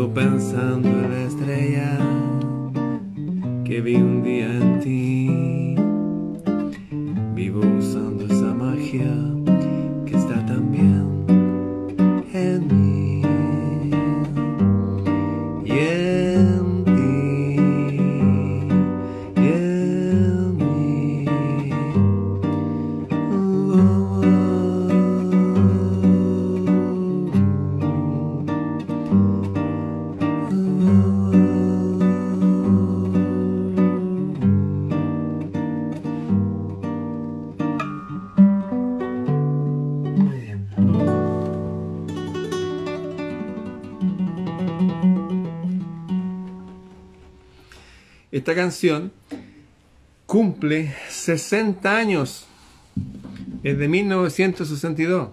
Vivo 0.00 0.14
pensando 0.14 0.88
en 0.88 1.10
la 1.10 1.20
estrella 1.24 1.98
que 3.66 3.82
vi 3.82 3.96
un 3.96 4.22
día 4.22 4.46
en 4.46 4.80
ti. 4.80 5.74
Vivo 7.34 7.60
usando 7.60 8.24
esa 8.24 8.54
magia 8.54 9.29
Esta 48.40 48.54
canción 48.54 49.12
cumple 50.24 50.96
60 51.10 51.94
años. 51.94 52.46
Es 53.62 53.76
de 53.76 53.86
1962. 53.86 55.28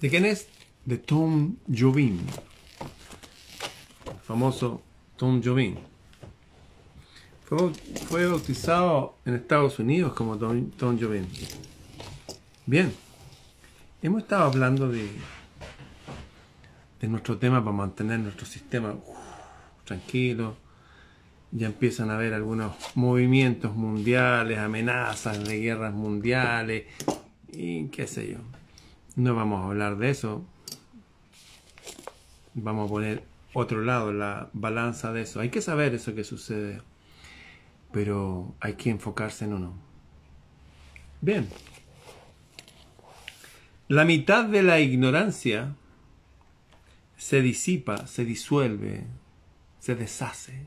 ¿De 0.00 0.08
quién 0.08 0.26
es? 0.26 0.46
De 0.84 0.96
Tom 0.96 1.56
Jobim. 1.68 2.20
Famoso 4.22 4.80
Tom 5.16 5.42
Jobim. 5.42 5.74
Fue, 7.46 7.74
fue 8.06 8.26
bautizado 8.28 9.16
en 9.24 9.34
Estados 9.34 9.80
Unidos 9.80 10.12
como 10.12 10.38
Tom, 10.38 10.70
Tom. 10.78 10.96
Bien. 12.64 12.94
Hemos 14.02 14.22
estado 14.22 14.44
hablando 14.44 14.88
de, 14.88 15.10
de 17.00 17.08
nuestro 17.08 17.38
tema 17.38 17.58
para 17.58 17.76
mantener 17.76 18.20
nuestro 18.20 18.46
sistema 18.46 18.94
tranquilo 19.84 20.69
ya 21.52 21.66
empiezan 21.66 22.10
a 22.10 22.14
haber 22.14 22.34
algunos 22.34 22.76
movimientos 22.94 23.74
mundiales, 23.74 24.58
amenazas 24.58 25.44
de 25.44 25.58
guerras 25.60 25.92
mundiales 25.92 26.84
y 27.52 27.88
qué 27.88 28.06
sé 28.06 28.32
yo. 28.32 28.38
No 29.16 29.34
vamos 29.34 29.62
a 29.62 29.66
hablar 29.66 29.96
de 29.96 30.10
eso. 30.10 30.44
Vamos 32.54 32.86
a 32.86 32.92
poner 32.92 33.24
otro 33.52 33.82
lado, 33.82 34.12
la 34.12 34.50
balanza 34.52 35.12
de 35.12 35.22
eso. 35.22 35.40
Hay 35.40 35.50
que 35.50 35.60
saber 35.60 35.94
eso 35.94 36.14
que 36.14 36.24
sucede, 36.24 36.82
pero 37.92 38.54
hay 38.60 38.74
que 38.74 38.90
enfocarse 38.90 39.44
en 39.44 39.54
uno. 39.54 39.74
Bien. 41.20 41.48
La 43.88 44.04
mitad 44.04 44.44
de 44.44 44.62
la 44.62 44.78
ignorancia 44.78 45.74
se 47.16 47.42
disipa, 47.42 48.06
se 48.06 48.24
disuelve, 48.24 49.04
se 49.80 49.96
deshace 49.96 50.66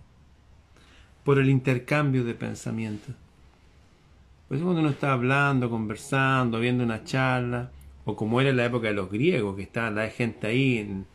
por 1.23 1.39
el 1.39 1.49
intercambio 1.49 2.23
de 2.23 2.33
pensamientos. 2.33 3.15
Por 4.47 4.57
eso 4.57 4.65
cuando 4.65 4.81
uno 4.81 4.89
está 4.89 5.13
hablando, 5.13 5.69
conversando, 5.69 6.59
viendo 6.59 6.83
una 6.83 7.03
charla, 7.03 7.71
o 8.05 8.15
como 8.15 8.41
era 8.41 8.49
en 8.49 8.57
la 8.57 8.65
época 8.65 8.87
de 8.87 8.93
los 8.93 9.09
griegos, 9.09 9.55
que 9.55 9.63
estaba 9.63 9.89
la 9.89 10.09
gente 10.09 10.47
ahí 10.47 10.77
en, 10.77 11.05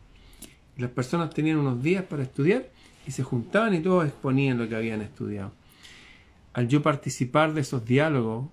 las 0.78 0.90
personas 0.90 1.34
tenían 1.34 1.58
unos 1.58 1.82
días 1.82 2.02
para 2.04 2.22
estudiar 2.22 2.70
y 3.06 3.10
se 3.10 3.22
juntaban 3.22 3.74
y 3.74 3.80
todos 3.80 4.06
exponían 4.06 4.56
lo 4.56 4.66
que 4.68 4.74
habían 4.74 5.02
estudiado 5.02 5.52
al 6.56 6.68
yo 6.68 6.80
participar 6.80 7.52
de 7.52 7.60
esos 7.60 7.84
diálogos 7.84 8.48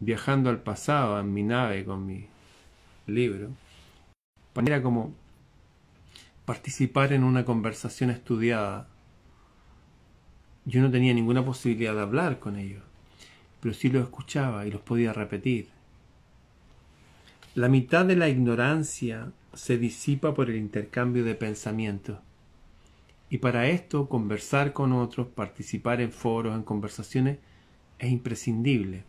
viajando 0.00 0.50
al 0.50 0.60
pasado 0.60 1.20
en 1.20 1.32
mi 1.32 1.44
nave 1.44 1.84
con 1.84 2.04
mi 2.04 2.26
libro, 3.06 3.50
era 4.66 4.82
como 4.82 5.14
participar 6.44 7.12
en 7.12 7.22
una 7.22 7.44
conversación 7.44 8.10
estudiada. 8.10 8.88
Yo 10.64 10.82
no 10.82 10.90
tenía 10.90 11.14
ninguna 11.14 11.44
posibilidad 11.44 11.94
de 11.94 12.00
hablar 12.00 12.40
con 12.40 12.56
ellos, 12.56 12.82
pero 13.60 13.72
sí 13.72 13.88
los 13.88 14.02
escuchaba 14.02 14.66
y 14.66 14.72
los 14.72 14.80
podía 14.80 15.12
repetir. 15.12 15.68
La 17.54 17.68
mitad 17.68 18.04
de 18.04 18.16
la 18.16 18.28
ignorancia 18.28 19.30
se 19.54 19.78
disipa 19.78 20.34
por 20.34 20.50
el 20.50 20.56
intercambio 20.56 21.22
de 21.22 21.36
pensamientos. 21.36 22.18
Y 23.30 23.38
para 23.38 23.68
esto, 23.68 24.08
conversar 24.08 24.72
con 24.72 24.92
otros, 24.92 25.28
participar 25.28 26.00
en 26.00 26.10
foros, 26.10 26.54
en 26.54 26.64
conversaciones, 26.64 27.38
es 28.00 28.10
imprescindible. 28.10 29.04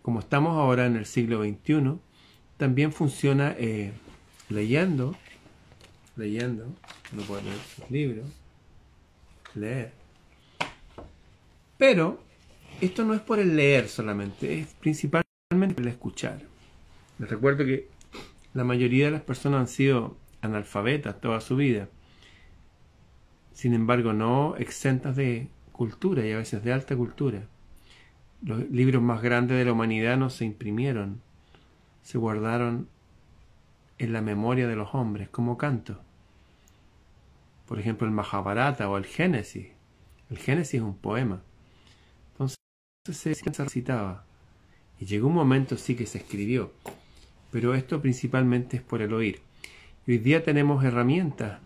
Como 0.00 0.20
estamos 0.20 0.56
ahora 0.56 0.86
en 0.86 0.96
el 0.96 1.04
siglo 1.04 1.44
XXI, 1.44 1.98
también 2.56 2.90
funciona 2.90 3.54
eh, 3.58 3.92
leyendo, 4.48 5.14
leyendo, 6.16 6.66
no 7.12 7.22
puedo 7.22 7.42
leer 7.42 7.58
libros, 7.90 8.26
leer. 9.54 9.92
Pero 11.76 12.22
esto 12.80 13.04
no 13.04 13.12
es 13.12 13.20
por 13.20 13.38
el 13.38 13.56
leer 13.56 13.88
solamente, 13.88 14.60
es 14.60 14.68
principalmente 14.80 15.82
el 15.82 15.88
escuchar. 15.88 16.40
Les 17.18 17.28
recuerdo 17.28 17.64
que 17.64 17.88
la 18.54 18.64
mayoría 18.64 19.06
de 19.06 19.10
las 19.10 19.22
personas 19.22 19.60
han 19.60 19.68
sido 19.68 20.16
analfabetas 20.40 21.20
toda 21.20 21.40
su 21.40 21.56
vida, 21.56 21.88
sin 23.54 23.72
embargo 23.72 24.12
no 24.12 24.56
exentas 24.56 25.16
de 25.16 25.48
cultura 25.72 26.26
y 26.26 26.32
a 26.32 26.36
veces 26.36 26.62
de 26.62 26.72
alta 26.72 26.94
cultura. 26.94 27.48
Los 28.42 28.68
libros 28.70 29.02
más 29.02 29.22
grandes 29.22 29.56
de 29.56 29.64
la 29.64 29.72
humanidad 29.72 30.18
no 30.18 30.28
se 30.28 30.44
imprimieron, 30.44 31.22
se 32.02 32.18
guardaron 32.18 32.88
en 33.98 34.12
la 34.12 34.20
memoria 34.20 34.68
de 34.68 34.76
los 34.76 34.94
hombres 34.94 35.30
como 35.30 35.56
canto. 35.56 36.00
Por 37.66 37.80
ejemplo, 37.80 38.06
el 38.06 38.12
Mahabharata 38.12 38.90
o 38.90 38.98
el 38.98 39.06
Génesis. 39.06 39.68
El 40.28 40.38
Génesis 40.38 40.74
es 40.74 40.82
un 40.82 40.96
poema. 40.96 41.40
Entonces 43.06 43.38
se 43.38 43.62
recitaba. 43.62 44.24
Y 44.98 45.06
llegó 45.06 45.28
un 45.28 45.34
momento 45.34 45.76
sí 45.76 45.94
que 45.94 46.06
se 46.06 46.18
escribió. 46.18 46.72
Pero 47.50 47.74
esto 47.74 48.00
principalmente 48.00 48.78
es 48.78 48.82
por 48.82 49.00
el 49.02 49.12
oír. 49.12 49.40
Y 50.06 50.12
hoy 50.12 50.18
día 50.18 50.42
tenemos 50.42 50.84
herramientas. 50.84 51.60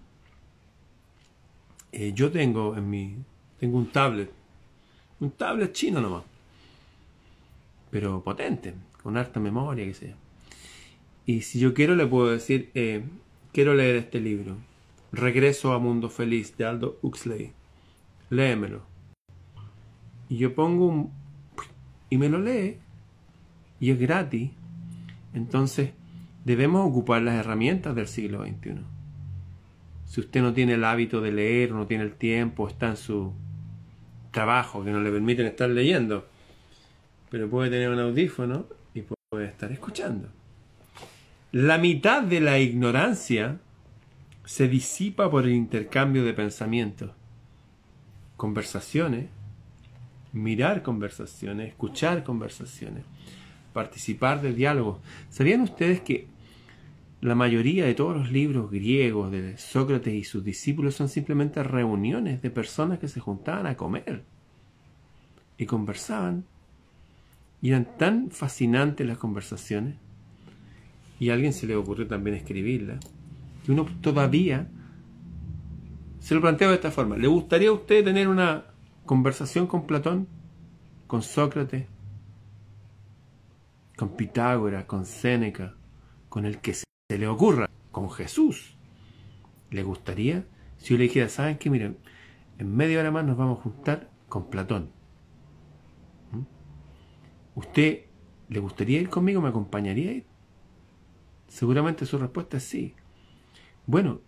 Eh, 1.93 2.13
yo 2.15 2.31
tengo 2.31 2.77
en 2.77 2.89
mi. 2.89 3.17
Tengo 3.59 3.79
un 3.79 3.87
tablet. 3.91 4.31
Un 5.21 5.31
tablet 5.33 5.73
chino 5.73 6.01
nomás. 6.01 6.25
Pero 7.91 8.23
potente. 8.23 8.75
Con 9.03 9.17
harta 9.17 9.41
memoria, 9.41 9.85
que 9.85 9.95
sea. 9.95 10.15
Y 11.27 11.43
si 11.43 11.59
yo 11.59 11.75
quiero, 11.75 11.95
le 11.95 12.07
puedo 12.07 12.31
decir, 12.31 12.71
eh, 12.75 13.05
quiero 13.53 13.75
leer 13.75 13.97
este 13.97 14.21
libro. 14.21 14.57
Regreso 15.13 15.73
a 15.73 15.79
Mundo 15.79 16.11
Feliz 16.11 16.57
de 16.57 16.67
Aldo 16.67 16.99
Huxley. 17.03 17.53
Léemelo. 18.31 18.83
Y 20.29 20.37
yo 20.37 20.55
pongo 20.55 20.87
un... 20.87 21.13
y 22.11 22.19
me 22.19 22.29
lo 22.29 22.39
lee. 22.39 22.79
Y 23.81 23.91
es 23.91 23.99
gratis. 23.99 24.51
Entonces, 25.33 25.93
debemos 26.45 26.87
ocupar 26.87 27.23
las 27.23 27.35
herramientas 27.35 27.95
del 27.95 28.09
siglo 28.09 28.45
XXI. 28.45 28.98
Si 30.09 30.21
usted 30.21 30.41
no 30.41 30.55
tiene 30.55 30.75
el 30.75 30.85
hábito 30.85 31.21
de 31.21 31.31
leer, 31.31 31.73
no 31.73 31.87
tiene 31.87 32.05
el 32.05 32.15
tiempo, 32.15 32.67
está 32.67 32.89
en 32.89 32.97
su 32.97 33.35
trabajo 34.31 34.83
que 34.83 34.91
no 34.91 35.01
le 35.01 35.11
permiten 35.11 35.47
estar 35.47 35.69
leyendo, 35.69 36.27
pero 37.31 37.49
puede 37.49 37.71
tener 37.71 37.91
un 37.91 37.99
audífono 37.99 38.67
y 38.95 39.03
puede 39.03 39.47
estar 39.47 39.71
escuchando. 39.71 40.29
La 41.53 41.77
mitad 41.77 42.23
de 42.23 42.41
la 42.41 42.59
ignorancia 42.59 43.59
se 44.47 44.67
disipa 44.67 45.31
por 45.31 45.45
el 45.45 45.53
intercambio 45.53 46.25
de 46.25 46.33
pensamientos, 46.33 47.11
conversaciones, 48.39 49.27
mirar 50.33 50.83
conversaciones, 50.83 51.69
escuchar 51.69 52.25
conversaciones, 52.25 53.05
participar 53.75 54.41
de 54.41 54.55
diálogos. 54.55 55.01
¿Sabían 55.29 55.61
ustedes 55.61 56.01
que 56.01 56.29
la 57.21 57.35
mayoría 57.35 57.85
de 57.85 57.95
todos 57.95 58.17
los 58.17 58.31
libros 58.31 58.71
griegos 58.71 59.31
de 59.33 59.59
Sócrates 59.59 60.15
y 60.15 60.25
sus 60.25 60.45
discípulos 60.45 60.95
son 60.95 61.09
simplemente 61.09 61.63
reuniones 61.63 62.41
de 62.43 62.51
personas 62.51 63.01
que 63.01 63.09
se 63.09 63.21
juntaban 63.21 63.67
a 63.67 63.77
comer 63.77 64.23
y 65.57 65.67
conversaban? 65.67 66.45
Y 67.61 67.71
eran 67.71 67.89
tan 67.99 68.31
fascinantes 68.31 69.05
las 69.07 69.19
conversaciones 69.19 69.97
y 71.19 71.31
a 71.31 71.35
alguien 71.35 71.53
se 71.53 71.67
le 71.67 71.75
ocurrió 71.75 72.07
también 72.07 72.37
escribirla, 72.37 73.01
que 73.65 73.73
uno 73.73 73.87
todavía 74.01 74.69
se 76.21 76.35
lo 76.37 76.41
plantea 76.41 76.69
de 76.69 76.75
esta 76.75 76.93
forma. 76.93 77.17
¿Le 77.17 77.27
gustaría 77.27 77.71
a 77.71 77.73
usted 77.73 78.05
tener 78.05 78.29
una 78.29 78.67
conversación 79.05 79.67
con 79.67 79.87
Platón, 79.87 80.29
con 81.09 81.23
Sócrates, 81.23 81.87
con 83.97 84.11
Pitágoras, 84.11 84.85
con 84.85 85.05
Séneca, 85.05 85.75
con 86.29 86.45
el 86.45 86.59
que 86.59 86.75
se 87.11 87.17
le 87.17 87.27
ocurra, 87.27 87.71
con 87.91 88.11
Jesús? 88.11 88.77
¿Le 89.71 89.83
gustaría? 89.83 90.45
Si 90.77 90.91
yo 90.91 90.99
le 90.99 91.05
dijera, 91.05 91.31
¿saben 91.31 91.57
qué? 91.57 91.71
Miren, 91.71 91.97
en 92.59 92.77
media 92.77 93.01
hora 93.01 93.11
más 93.11 93.25
nos 93.25 93.39
vamos 93.39 93.61
a 93.61 93.63
juntar 93.63 94.11
con 94.29 94.51
Platón. 94.51 94.91
¿Mm? 96.33 96.43
¿Usted 97.55 98.01
le 98.51 98.61
gustaría 98.61 99.01
ir 99.01 99.09
conmigo? 99.09 99.41
¿Me 99.41 99.49
acompañaría 99.49 100.13
ir? 100.13 100.27
Seguramente 101.47 102.05
su 102.05 102.19
respuesta 102.19 102.59
es 102.59 102.65
sí. 102.65 102.95
Bueno, 103.87 104.21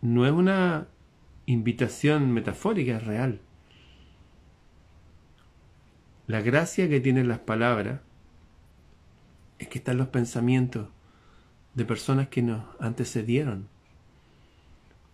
no 0.00 0.24
es 0.24 0.32
una 0.32 0.88
invitación 1.44 2.32
metafórica, 2.32 2.96
es 2.96 3.04
real. 3.04 3.42
La 6.26 6.40
gracia 6.40 6.88
que 6.88 7.00
tienen 7.00 7.28
las 7.28 7.40
palabras 7.40 8.00
es 9.58 9.68
que 9.68 9.76
están 9.76 9.98
los 9.98 10.08
pensamientos 10.08 10.88
de 11.74 11.84
personas 11.84 12.28
que 12.28 12.42
nos 12.42 12.64
antecedieron 12.80 13.68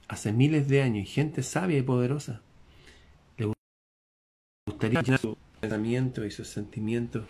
hace 0.08 0.32
miles 0.32 0.68
de 0.68 0.82
años 0.82 1.04
y 1.04 1.10
gente 1.10 1.42
sabia 1.42 1.78
y 1.78 1.82
poderosa. 1.82 2.42
Le 3.36 3.52
gustaría 4.66 5.02
llenar 5.02 5.20
su 5.20 5.36
pensamiento 5.60 6.24
y 6.24 6.30
sus 6.30 6.48
sentimientos, 6.48 7.24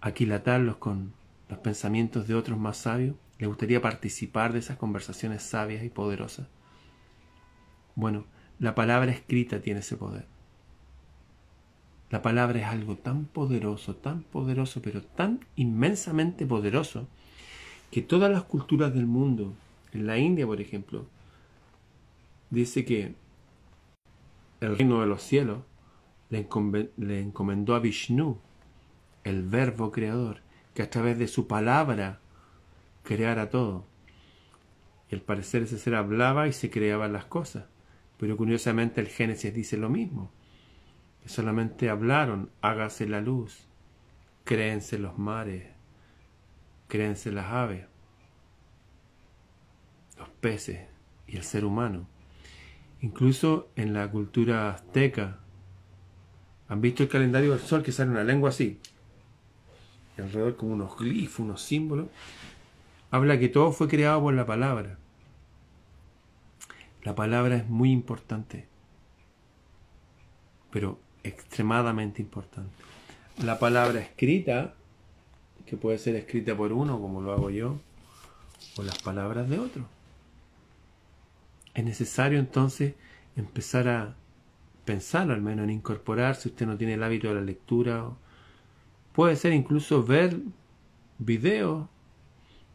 aquilatarlos 0.00 0.76
con 0.76 1.12
los 1.48 1.58
pensamientos 1.58 2.26
de 2.26 2.34
otros 2.34 2.58
más 2.58 2.76
sabios? 2.76 3.16
¿Le 3.38 3.46
gustaría 3.46 3.82
participar 3.82 4.52
de 4.52 4.60
esas 4.60 4.78
conversaciones 4.78 5.42
sabias 5.42 5.84
y 5.84 5.90
poderosas? 5.90 6.48
Bueno, 7.94 8.26
la 8.58 8.74
palabra 8.74 9.12
escrita 9.12 9.60
tiene 9.60 9.80
ese 9.80 9.96
poder. 9.96 10.26
La 12.10 12.22
palabra 12.22 12.60
es 12.60 12.66
algo 12.66 12.96
tan 12.96 13.24
poderoso, 13.24 13.96
tan 13.96 14.22
poderoso, 14.22 14.80
pero 14.80 15.02
tan 15.02 15.44
inmensamente 15.56 16.46
poderoso, 16.46 17.08
que 17.90 18.02
todas 18.02 18.30
las 18.30 18.44
culturas 18.44 18.92
del 18.94 19.06
mundo, 19.06 19.54
en 19.92 20.06
la 20.06 20.18
India 20.18 20.46
por 20.46 20.60
ejemplo, 20.60 21.06
dice 22.50 22.84
que 22.84 23.14
el 24.60 24.76
reino 24.76 25.00
de 25.00 25.06
los 25.06 25.22
cielos 25.22 25.58
le, 26.30 27.20
encomendó 27.20 27.74
a 27.74 27.80
Vishnu, 27.80 28.38
el 29.24 29.42
verbo 29.42 29.90
creador, 29.92 30.40
que 30.74 30.82
a 30.82 30.90
través 30.90 31.18
de 31.18 31.28
su 31.28 31.46
palabra 31.46 32.20
creara 33.02 33.50
todo. 33.50 33.84
Y 35.10 35.14
al 35.14 35.20
parecer 35.20 35.62
ese 35.62 35.78
ser 35.78 35.94
hablaba 35.94 36.48
y 36.48 36.52
se 36.52 36.70
creaban 36.70 37.12
las 37.12 37.26
cosas. 37.26 37.66
Pero 38.18 38.36
curiosamente 38.36 39.00
el 39.00 39.08
Génesis 39.08 39.54
dice 39.54 39.76
lo 39.76 39.88
mismo. 39.88 40.30
Que 41.22 41.28
solamente 41.28 41.90
hablaron, 41.90 42.50
hágase 42.60 43.06
la 43.06 43.20
luz, 43.20 43.66
créense 44.44 44.98
los 44.98 45.18
mares, 45.18 45.75
créense 46.88 47.32
las 47.32 47.46
aves, 47.46 47.86
los 50.18 50.28
peces 50.28 50.80
y 51.26 51.36
el 51.36 51.42
ser 51.42 51.64
humano. 51.64 52.06
Incluso 53.00 53.68
en 53.76 53.92
la 53.92 54.10
cultura 54.10 54.70
azteca, 54.70 55.38
¿han 56.68 56.80
visto 56.80 57.02
el 57.02 57.08
calendario 57.08 57.50
del 57.50 57.60
sol 57.60 57.82
que 57.82 57.92
sale 57.92 58.10
una 58.10 58.24
lengua 58.24 58.50
así? 58.50 58.80
alrededor 60.22 60.56
como 60.56 60.72
unos 60.72 60.96
glifos, 60.96 61.40
unos 61.40 61.62
símbolos, 61.62 62.08
habla 63.10 63.38
que 63.38 63.48
todo 63.48 63.72
fue 63.72 63.88
creado 63.88 64.22
por 64.22 64.34
la 64.34 64.46
palabra. 64.46 64.98
La 67.02 67.14
palabra 67.14 67.56
es 67.56 67.68
muy 67.68 67.92
importante, 67.92 68.66
pero 70.70 70.98
extremadamente 71.22 72.22
importante. 72.22 72.72
La 73.42 73.58
palabra 73.58 74.00
escrita, 74.00 74.74
que 75.66 75.76
puede 75.76 75.98
ser 75.98 76.14
escrita 76.14 76.56
por 76.56 76.72
uno, 76.72 77.00
como 77.00 77.20
lo 77.20 77.32
hago 77.32 77.50
yo, 77.50 77.78
o 78.78 78.82
las 78.82 78.98
palabras 79.02 79.48
de 79.50 79.58
otro. 79.58 79.86
Es 81.74 81.84
necesario 81.84 82.38
entonces 82.38 82.94
empezar 83.36 83.88
a 83.88 84.14
pensar, 84.84 85.30
al 85.30 85.42
menos 85.42 85.64
en 85.64 85.70
incorporar, 85.70 86.36
si 86.36 86.48
usted 86.48 86.66
no 86.66 86.76
tiene 86.78 86.94
el 86.94 87.02
hábito 87.02 87.28
de 87.28 87.34
la 87.34 87.40
lectura 87.42 88.10
Puede 89.16 89.34
ser 89.36 89.54
incluso 89.54 90.04
ver 90.04 90.38
videos 91.16 91.88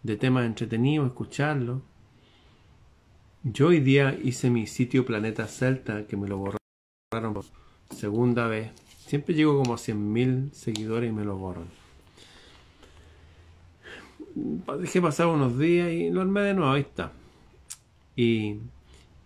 de 0.01 0.17
temas 0.17 0.48
entretenidos, 0.48 1.05
escucharlos. 1.05 1.83
Yo 3.43 3.67
hoy 3.67 3.79
día 3.79 4.17
hice 4.24 4.50
mi 4.50 4.65
sitio 4.65 5.05
Planeta 5.05 5.45
Celta, 5.45 6.07
que 6.07 6.17
me 6.17 6.27
lo 6.27 6.39
borraron 6.39 7.36
por 7.36 7.45
segunda 7.95 8.48
vez. 8.48 8.71
Siempre 9.05 9.36
llego 9.36 9.55
como 9.55 9.75
a 9.75 9.77
100.000 9.77 10.51
seguidores 10.51 11.12
y 11.12 11.13
me 11.13 11.25
lo 11.25 11.38
borran. 11.38 11.80
Dejé 14.79 15.01
pasar 15.01 15.27
unos 15.27 15.57
días 15.57 15.91
y 15.91 16.09
lo 16.09 16.21
armé 16.21 16.41
de 16.41 16.53
nuevo, 16.53 16.71
ahí 16.71 16.81
está. 16.81 17.11
Y 18.15 18.57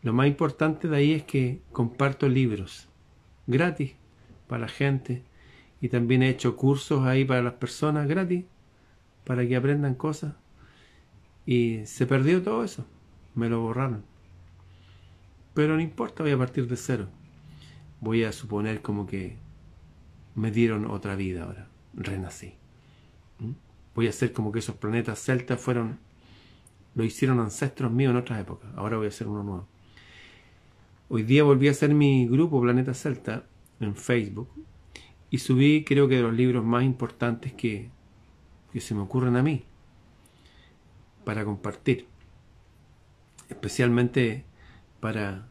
lo 0.04 0.14
más 0.14 0.28
importante 0.28 0.88
de 0.88 0.96
ahí 0.96 1.12
es 1.14 1.24
que 1.24 1.62
comparto 1.72 2.30
libros 2.30 2.88
gratis 3.48 3.94
para 4.48 4.62
la 4.62 4.68
gente 4.68 5.24
y 5.82 5.90
también 5.90 6.24
he 6.24 6.30
hecho 6.30 6.56
cursos 6.56 7.06
ahí 7.06 7.26
para 7.26 7.42
las 7.42 7.54
personas 7.54 8.08
gratis 8.08 8.46
para 9.24 9.48
que 9.48 9.56
aprendan 9.56 9.96
cosas 9.96 10.34
y 11.46 11.86
se 11.86 12.06
perdió 12.06 12.42
todo 12.42 12.64
eso 12.64 12.86
me 13.36 13.50
lo 13.50 13.62
borraron 13.62 14.04
pero 15.54 15.76
no 15.76 15.82
importa 15.82 16.24
voy 16.24 16.32
a 16.32 16.38
partir 16.38 16.68
de 16.68 16.78
cero 16.78 17.08
voy 18.00 18.24
a 18.24 18.32
suponer 18.32 18.82
como 18.82 19.06
que 19.06 19.38
me 20.36 20.52
dieron 20.52 20.86
otra 20.86 21.16
vida 21.16 21.44
ahora 21.44 21.68
renací. 21.96 22.54
Voy 23.96 24.08
a 24.08 24.10
hacer 24.12 24.34
como 24.34 24.52
que 24.52 24.60
esos 24.60 24.76
planetas 24.76 25.20
celtas 25.20 25.60
fueron 25.60 25.98
lo 26.94 27.04
hicieron 27.04 27.40
ancestros 27.40 27.92
míos 27.92 28.12
en 28.12 28.18
otras 28.18 28.40
épocas 28.40 28.70
ahora 28.76 28.98
voy 28.98 29.08
a 29.08 29.10
hacer 29.10 29.28
uno 29.28 29.44
nuevo 29.44 29.68
hoy 31.10 31.24
día 31.24 31.44
volví 31.44 31.68
a 31.68 31.72
hacer 31.72 31.94
mi 31.94 32.28
grupo 32.28 32.62
Planeta 32.62 32.94
Celta 32.94 33.46
en 33.80 33.96
Facebook 33.96 34.50
y 35.30 35.40
subí 35.40 35.84
creo 35.84 36.08
que 36.08 36.18
de 36.18 36.22
los 36.22 36.34
libros 36.34 36.64
más 36.64 36.84
importantes 36.84 37.54
que, 37.54 37.90
que 38.72 38.82
se 38.82 38.94
me 38.96 39.02
ocurren 39.02 39.36
a 39.36 39.44
mí 39.44 39.64
para 41.26 41.44
compartir. 41.44 42.08
Especialmente 43.50 44.46
para, 45.02 45.48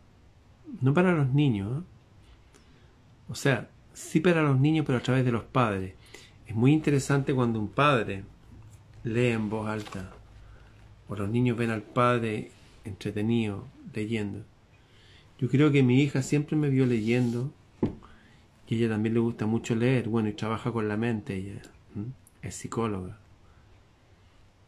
no 0.81 0.95
para 0.95 1.13
los 1.13 1.29
niños, 1.29 1.83
¿eh? 1.83 1.85
o 3.29 3.35
sea, 3.35 3.69
sí 3.93 4.21
para 4.21 4.43
los 4.43 4.59
niños, 4.59 4.87
pero 4.87 4.99
a 4.99 5.03
través 5.03 5.25
de 5.25 5.33
los 5.33 5.45
padres. 5.45 5.95
Es 6.47 6.55
muy 6.55 6.73
interesante 6.73 7.35
cuando 7.35 7.61
un 7.61 7.69
padre 7.69 8.25
lee 9.05 9.29
en 9.29 9.51
voz 9.51 9.69
alta, 9.69 10.11
o 11.09 11.15
los 11.15 11.29
niños 11.29 11.57
ven 11.57 11.71
al 11.71 11.83
padre 11.83 12.51
entretenido, 12.85 13.67
leyendo. 13.95 14.45
Yo 15.39 15.49
creo 15.49 15.71
que 15.71 15.83
mi 15.83 16.01
hija 16.03 16.23
siempre 16.23 16.57
me 16.57 16.71
vio 16.71 16.87
leyendo 16.87 17.53
y 18.67 18.77
ella 18.77 18.89
también 18.89 19.15
le 19.15 19.21
gusta 19.21 19.47
mucho 19.47 19.75
leer, 19.75 20.09
bueno, 20.09 20.31
y 20.31 20.33
trabaja 20.33 20.73
con 20.73 20.89
la 20.89 20.97
mente, 20.97 21.37
ella 21.37 21.61
es 22.43 22.55
psicóloga. 22.55 23.19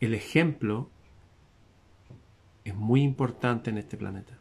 El 0.00 0.12
ejemplo 0.12 0.90
es 2.64 2.75
muy 2.75 3.02
importante 3.02 3.71
en 3.71 3.78
este 3.78 3.97
planeta. 3.97 4.38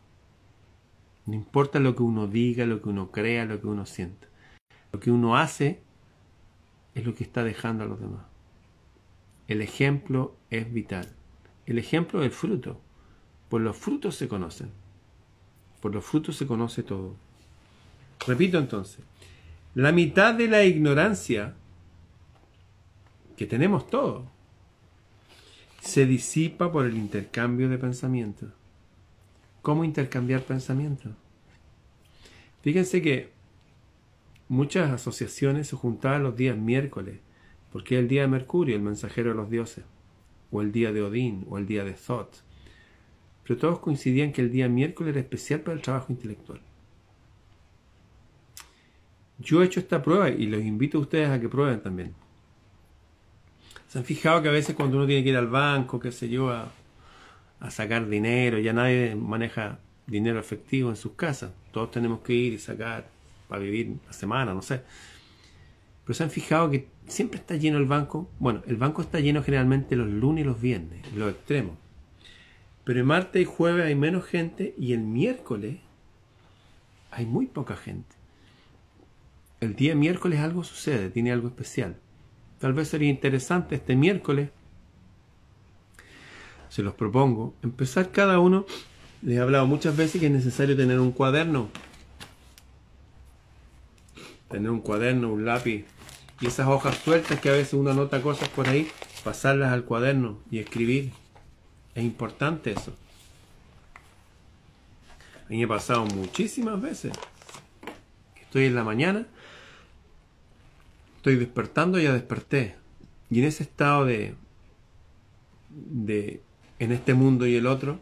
No 1.26 1.34
importa 1.34 1.80
lo 1.80 1.96
que 1.96 2.04
uno 2.04 2.28
diga, 2.28 2.66
lo 2.66 2.82
que 2.82 2.90
uno 2.90 3.12
crea, 3.12 3.46
lo 3.46 3.62
que 3.62 3.68
uno 3.68 3.86
sienta. 3.86 4.28
Lo 4.92 5.00
que 5.00 5.12
uno 5.12 5.38
hace 5.38 5.82
es 6.94 7.06
lo 7.06 7.16
que 7.16 7.24
está 7.24 7.44
dejando 7.44 7.86
a 7.86 7.88
los 7.88 8.00
demás. 8.00 8.35
El 9.48 9.62
ejemplo 9.62 10.36
es 10.50 10.72
vital. 10.72 11.08
El 11.66 11.78
ejemplo 11.78 12.22
es 12.22 12.26
el 12.26 12.32
fruto. 12.32 12.80
Por 13.50 13.62
los 13.62 13.76
frutos 13.76 14.16
se 14.16 14.28
conocen. 14.28 14.70
Por 15.82 15.94
los 15.94 16.04
frutos 16.04 16.36
se 16.36 16.48
conoce 16.48 16.84
todo. 16.84 17.16
Repito 18.26 18.58
entonces, 18.58 19.04
la 19.76 19.92
mitad 19.92 20.34
de 20.34 20.48
la 20.48 20.64
ignorancia 20.64 21.54
que 23.38 23.46
tenemos 23.46 23.88
todos 23.88 24.26
se 25.82 26.06
disipa 26.06 26.72
por 26.72 26.86
el 26.86 26.98
intercambio 26.98 27.70
de 27.70 27.78
pensamientos. 27.78 28.50
¿Cómo 29.62 29.84
intercambiar 29.84 30.42
pensamientos? 30.42 31.12
Fíjense 32.62 33.02
que 33.02 33.32
muchas 34.48 34.92
asociaciones 34.92 35.68
se 35.68 35.76
juntaban 35.76 36.24
los 36.24 36.36
días 36.36 36.58
miércoles, 36.58 37.20
porque 37.76 37.96
es 37.96 38.00
el 38.00 38.08
día 38.08 38.22
de 38.22 38.30
Mercurio, 38.30 38.74
el 38.74 38.82
mensajero 38.82 39.32
de 39.32 39.36
los 39.36 39.50
dioses, 39.50 39.84
o 40.50 40.62
el 40.62 40.72
día 40.72 40.94
de 40.94 41.02
Odín, 41.02 41.46
o 41.50 41.58
el 41.58 41.66
día 41.66 41.84
de 41.84 41.92
Thoth. 41.92 42.38
Pero 43.44 43.60
todos 43.60 43.80
coincidían 43.80 44.32
que 44.32 44.40
el 44.40 44.50
día 44.50 44.70
miércoles 44.70 45.12
era 45.12 45.20
especial 45.20 45.60
para 45.60 45.76
el 45.76 45.82
trabajo 45.82 46.06
intelectual. 46.10 46.62
Yo 49.40 49.62
he 49.62 49.66
hecho 49.66 49.82
esta 49.82 50.02
prueba 50.02 50.30
y 50.30 50.46
los 50.46 50.62
invito 50.62 51.00
a 51.00 51.02
ustedes 51.02 51.30
a 51.30 51.38
que 51.38 51.50
prueben 51.50 51.82
también. 51.82 52.14
¿Se 53.90 53.98
han 53.98 54.06
fijado 54.06 54.42
que 54.42 54.48
a 54.48 54.54
veces 54.54 54.74
cuando 54.74 54.96
uno 54.96 55.06
tiene 55.06 55.26
que 55.26 55.32
ir 55.32 55.38
al 55.38 55.48
banco, 55.50 56.00
qué 56.00 56.14
sé 56.14 56.30
yo, 56.30 56.52
a, 56.52 56.72
sacar 57.70 58.08
dinero, 58.08 58.58
ya 58.58 58.72
nadie 58.72 59.18
maneja 59.18 59.80
dinero 60.08 60.40
efectivo 60.40 60.92
en 60.92 60.96
sus 60.96 61.12
casas? 61.12 61.52
Todos 61.74 61.92
tenemos 61.92 62.22
que 62.22 62.32
ir 62.32 62.54
y 62.54 62.58
sacar 62.58 63.10
para 63.50 63.62
vivir 63.62 63.98
la 64.08 64.14
semana, 64.14 64.54
no 64.54 64.62
sé. 64.62 64.82
Pero 66.06 66.14
se 66.14 66.24
han 66.24 66.30
fijado 66.30 66.70
que 66.70 66.88
siempre 67.08 67.40
está 67.40 67.56
lleno 67.56 67.78
el 67.78 67.86
banco. 67.86 68.30
Bueno, 68.40 68.62
el 68.68 68.78
banco 68.78 69.02
está 69.02 69.20
lleno 69.20 69.44
generalmente 69.44 69.96
los 69.96 70.08
lunes 70.08 70.44
y 70.44 70.48
los 70.48 70.62
viernes, 70.62 71.02
los 71.14 71.32
extremos. 71.32 71.78
Pero 72.84 73.00
el 73.00 73.06
martes 73.06 73.42
y 73.42 73.46
jueves 73.46 73.86
hay 73.86 73.96
menos 73.96 74.26
gente 74.26 74.76
y 74.78 74.94
el 74.94 75.02
miércoles 75.02 75.78
hay 77.12 77.26
muy 77.26 77.48
poca 77.48 77.76
gente 77.76 78.16
el 79.66 79.76
día 79.76 79.96
miércoles 79.96 80.40
algo 80.40 80.64
sucede, 80.64 81.10
tiene 81.10 81.32
algo 81.32 81.48
especial. 81.48 81.98
Tal 82.60 82.74
vez 82.74 82.88
sería 82.88 83.10
interesante 83.10 83.76
este 83.76 83.96
miércoles, 83.96 84.50
se 86.70 86.84
los 86.84 86.94
propongo, 86.94 87.54
empezar 87.64 88.12
cada 88.12 88.40
uno, 88.40 88.66
les 89.22 89.38
he 89.38 89.42
hablado 89.42 89.66
muchas 89.66 89.96
veces 89.96 90.22
que 90.22 90.28
es 90.28 90.34
necesario 90.34 90.76
tener 90.76 91.00
un 91.00 91.12
cuaderno, 91.12 91.70
tener 94.50 94.70
un 94.70 94.82
cuaderno, 94.82 95.32
un 95.32 95.46
lápiz 95.46 95.86
y 96.42 96.48
esas 96.48 96.68
hojas 96.68 96.98
sueltas 96.98 97.40
que 97.40 97.50
a 97.50 97.54
veces 97.54 97.74
uno 97.74 97.92
anota 97.92 98.22
cosas 98.22 98.50
por 98.50 98.68
ahí, 98.68 98.90
pasarlas 99.24 99.72
al 99.72 99.86
cuaderno 99.86 100.40
y 100.52 100.60
escribir. 100.60 101.12
Es 101.94 102.04
importante 102.04 102.72
eso. 102.72 102.94
A 105.46 105.50
mí 105.50 105.58
me 105.58 105.64
ha 105.64 105.68
pasado 105.68 106.06
muchísimas 106.06 106.82
veces. 106.82 107.14
Estoy 108.42 108.66
en 108.66 108.76
la 108.76 108.84
mañana 108.84 109.28
estoy 111.26 111.38
despertando, 111.38 111.98
ya 111.98 112.14
desperté. 112.14 112.76
Y 113.32 113.40
en 113.40 113.46
ese 113.46 113.64
estado 113.64 114.06
de, 114.06 114.36
de, 115.72 116.44
en 116.78 116.92
este 116.92 117.16
mundo 117.16 117.48
y 117.48 117.56
el 117.56 117.66
otro, 117.66 118.00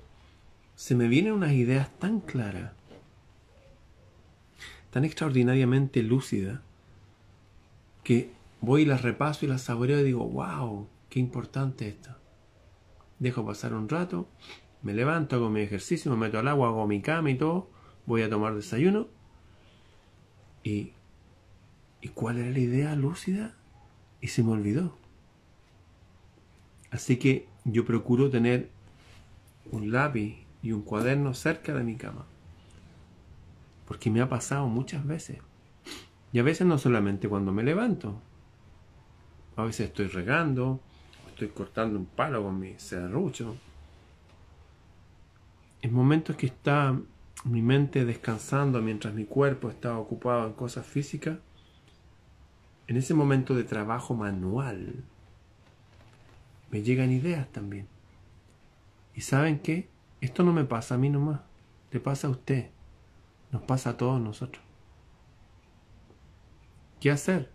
se 0.75 0.93
me 0.93 1.07
vienen 1.07 1.31
unas 1.31 1.53
ideas 1.53 1.89
tan 1.99 2.19
claras, 2.19 2.73
tan 4.91 5.05
extraordinariamente 5.05 6.03
lúcidas, 6.03 6.59
que 8.03 8.31
voy 8.61 8.83
y 8.83 8.85
las 8.85 9.01
repaso 9.01 9.45
y 9.45 9.49
las 9.49 9.61
saboreo 9.61 9.99
y 9.99 10.03
digo, 10.03 10.27
wow, 10.27 10.87
qué 11.09 11.19
importante 11.19 11.87
esto. 11.87 12.11
Dejo 13.19 13.45
pasar 13.45 13.73
un 13.73 13.89
rato, 13.89 14.27
me 14.81 14.93
levanto, 14.93 15.35
hago 15.35 15.49
mi 15.49 15.61
ejercicio, 15.61 16.11
me 16.11 16.17
meto 16.17 16.39
al 16.39 16.47
agua, 16.47 16.67
hago 16.67 16.87
mi 16.87 17.01
cama 17.01 17.31
y 17.31 17.35
todo, 17.35 17.69
voy 18.05 18.21
a 18.21 18.29
tomar 18.29 18.55
desayuno 18.55 19.07
y 20.63 20.93
¿Y 22.03 22.09
cuál 22.09 22.37
era 22.37 22.51
la 22.51 22.59
idea 22.59 22.95
lúcida? 22.97 23.55
Y 24.19 24.27
se 24.27 24.43
me 24.43 24.51
olvidó. 24.51 24.97
Así 26.91 27.15
que 27.15 27.47
yo 27.63 27.85
procuro 27.85 28.29
tener 28.29 28.69
un 29.71 29.93
lápiz 29.93 30.45
y 30.61 30.73
un 30.73 30.81
cuaderno 30.81 31.33
cerca 31.33 31.73
de 31.73 31.85
mi 31.85 31.95
cama. 31.95 32.25
Porque 33.87 34.09
me 34.09 34.19
ha 34.19 34.27
pasado 34.27 34.67
muchas 34.67 35.07
veces. 35.07 35.37
Y 36.33 36.39
a 36.39 36.43
veces 36.43 36.65
no 36.65 36.79
solamente 36.79 37.29
cuando 37.29 37.53
me 37.53 37.63
levanto. 37.63 38.19
A 39.55 39.63
veces 39.63 39.87
estoy 39.87 40.07
regando, 40.07 40.79
estoy 41.29 41.49
cortando 41.49 41.97
un 41.97 42.07
palo 42.07 42.43
con 42.43 42.59
mi 42.59 42.73
serrucho. 42.77 43.55
En 45.83 45.93
momentos 45.93 46.35
que 46.35 46.47
está 46.47 46.99
mi 47.45 47.61
mente 47.61 48.03
descansando 48.03 48.81
mientras 48.81 49.13
mi 49.13 49.25
cuerpo 49.25 49.69
está 49.69 49.97
ocupado 49.97 50.47
en 50.47 50.53
cosas 50.53 50.87
físicas, 50.87 51.37
en 52.87 52.97
ese 52.97 53.13
momento 53.13 53.53
de 53.53 53.63
trabajo 53.63 54.15
manual, 54.15 55.03
me 56.71 56.81
llegan 56.81 57.11
ideas 57.11 57.47
también. 57.49 57.87
¿Y 59.13 59.21
saben 59.21 59.59
qué? 59.59 59.87
Esto 60.19 60.43
no 60.43 60.51
me 60.51 60.63
pasa 60.65 60.95
a 60.95 60.97
mí 60.97 61.09
nomás, 61.09 61.41
le 61.91 61.99
pasa 61.99 62.27
a 62.27 62.31
usted, 62.31 62.71
nos 63.51 63.61
pasa 63.61 63.91
a 63.91 63.97
todos 63.97 64.19
nosotros. 64.19 64.72
¿Qué 67.03 67.11
hacer? 67.11 67.49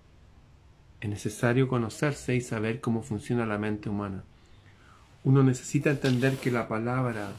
Es 1.00 1.08
necesario 1.08 1.68
conocerse 1.68 2.36
y 2.36 2.42
saber 2.42 2.82
cómo 2.82 3.00
funciona 3.00 3.46
la 3.46 3.56
mente 3.56 3.88
humana. 3.88 4.22
Uno 5.24 5.42
necesita 5.42 5.88
entender 5.88 6.36
que 6.36 6.50
la 6.50 6.68
palabra, 6.68 7.32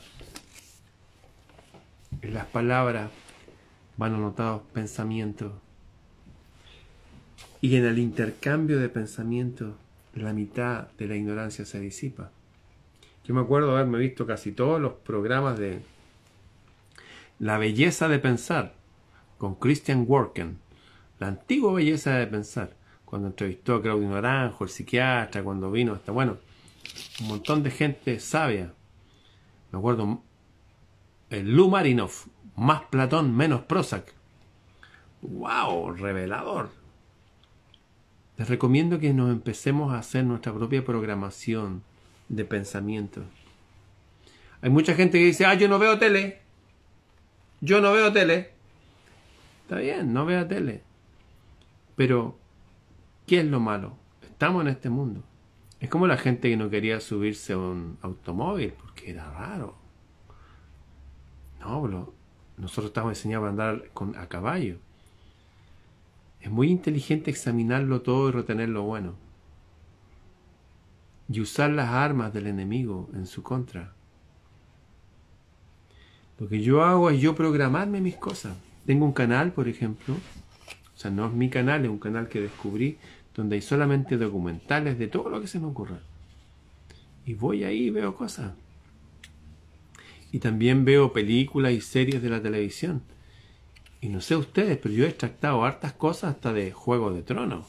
en 2.24 2.34
las 2.34 2.48
palabras 2.48 3.12
van 3.96 4.16
anotados 4.16 4.64
pensamientos, 4.74 5.54
Y 7.62 7.76
en 7.76 7.86
el 7.86 8.00
intercambio 8.00 8.80
de 8.80 8.90
pensamientos, 8.90 9.76
la 10.16 10.34
mitad 10.34 10.88
de 10.98 11.08
la 11.08 11.16
ignorancia 11.16 11.64
se 11.64 11.80
disipa. 11.80 12.32
Yo 13.24 13.36
me 13.36 13.42
acuerdo 13.42 13.78
haberme 13.78 14.00
visto 14.00 14.26
casi 14.26 14.52
todos 14.52 14.82
los 14.82 14.94
programas 14.94 15.60
de 15.60 15.82
La 17.38 17.60
belleza 17.60 18.08
de 18.08 18.18
pensar 18.18 18.74
con 19.38 19.54
Christian 19.54 20.06
Worken, 20.08 20.58
la 21.20 21.28
antigua 21.28 21.74
belleza 21.74 22.16
de 22.16 22.28
pensar, 22.28 22.76
cuando 23.06 23.28
entrevistó 23.28 23.76
a 23.76 23.82
Claudio 23.82 24.10
Naranjo, 24.10 24.64
el 24.64 24.70
psiquiatra, 24.70 25.44
cuando 25.44 25.70
vino 25.70 25.94
hasta, 25.94 26.12
bueno, 26.12 26.38
un 27.22 27.28
montón 27.28 27.62
de 27.62 27.72
gente 27.72 28.20
sabia. 28.20 28.74
Me 29.72 29.80
acuerdo, 29.80 30.22
el 31.30 31.56
Lou 31.56 31.70
Marinov, 31.70 32.12
más 32.56 32.84
Platón, 32.84 33.36
menos 33.36 33.62
Prozac. 33.62 34.14
¡Wow! 35.22 35.94
Revelador. 35.94 36.70
Les 38.38 38.48
recomiendo 38.48 39.00
que 39.00 39.14
nos 39.14 39.32
empecemos 39.32 39.94
a 39.94 40.00
hacer 40.00 40.24
nuestra 40.24 40.54
propia 40.54 40.86
programación 40.86 41.84
de 42.30 42.46
pensamiento. 42.46 43.22
Hay 44.62 44.70
mucha 44.70 44.94
gente 44.94 45.20
que 45.20 45.26
dice, 45.26 45.46
ah, 45.46 45.56
yo 45.56 45.68
no 45.68 45.80
veo 45.80 46.00
tele. 46.00 46.40
Yo 47.60 47.82
no 47.82 47.92
veo 47.92 48.14
tele. 48.14 48.52
Está 49.64 49.78
bien, 49.78 50.14
no 50.14 50.26
vea 50.26 50.48
tele. 50.48 50.84
Pero, 52.00 52.38
¿qué 53.28 53.42
es 53.42 53.46
lo 53.46 53.60
malo? 53.60 53.98
Estamos 54.22 54.62
en 54.62 54.70
este 54.70 54.90
mundo. 54.90 55.22
Es 55.82 55.90
como 55.90 56.08
la 56.08 56.16
gente 56.16 56.50
que 56.50 56.56
no 56.56 56.70
quería 56.70 57.02
subirse 57.02 57.52
a 57.52 57.58
un 57.58 57.98
automóvil 58.02 58.72
porque 58.72 59.12
era 59.12 59.30
raro. 59.30 59.76
No, 61.60 61.82
bro. 61.82 62.14
nosotros 62.56 62.86
estamos 62.86 63.12
enseñados 63.12 63.48
a 63.48 63.50
andar 63.50 63.90
con, 63.90 64.16
a 64.16 64.30
caballo. 64.30 64.78
Es 66.40 66.50
muy 66.50 66.70
inteligente 66.70 67.32
examinarlo 67.32 68.02
todo 68.02 68.30
y 68.30 68.32
retener 68.32 68.70
lo 68.70 68.84
bueno. 68.84 69.16
Y 71.28 71.42
usar 71.42 71.70
las 71.70 71.90
armas 71.90 72.32
del 72.34 72.48
enemigo 72.48 73.10
en 73.14 73.28
su 73.28 73.44
contra. 73.44 73.94
Lo 76.40 76.48
que 76.48 76.62
yo 76.62 76.82
hago 76.82 77.10
es 77.10 77.20
yo 77.20 77.36
programarme 77.36 78.00
mis 78.00 78.16
cosas. 78.16 78.56
Tengo 78.86 79.04
un 79.04 79.12
canal, 79.12 79.52
por 79.52 79.68
ejemplo. 79.68 80.16
O 81.00 81.02
sea, 81.02 81.12
no 81.12 81.28
es 81.28 81.32
mi 81.32 81.50
canal, 81.50 81.86
es 81.86 81.90
un 81.90 81.98
canal 81.98 82.28
que 82.28 82.42
descubrí 82.42 82.98
donde 83.34 83.56
hay 83.56 83.62
solamente 83.62 84.18
documentales 84.18 85.00
de 85.00 85.08
todo 85.08 85.30
lo 85.30 85.40
que 85.40 85.48
se 85.48 85.58
me 85.58 85.68
ocurra. 85.68 86.02
Y 87.26 87.36
voy 87.36 87.64
ahí 87.64 87.86
y 87.86 87.90
veo 87.90 88.18
cosas. 88.18 88.52
Y 90.34 90.40
también 90.40 90.84
veo 90.84 91.14
películas 91.14 91.72
y 91.72 91.80
series 91.80 92.22
de 92.22 92.30
la 92.30 92.42
televisión. 92.42 93.02
Y 94.02 94.10
no 94.10 94.20
sé 94.20 94.36
ustedes, 94.36 94.78
pero 94.78 94.94
yo 94.94 95.06
he 95.06 95.08
extractado 95.08 95.64
hartas 95.64 95.94
cosas 95.94 96.36
hasta 96.36 96.52
de 96.52 96.74
Juego 96.74 97.14
de 97.14 97.22
Tronos. 97.22 97.66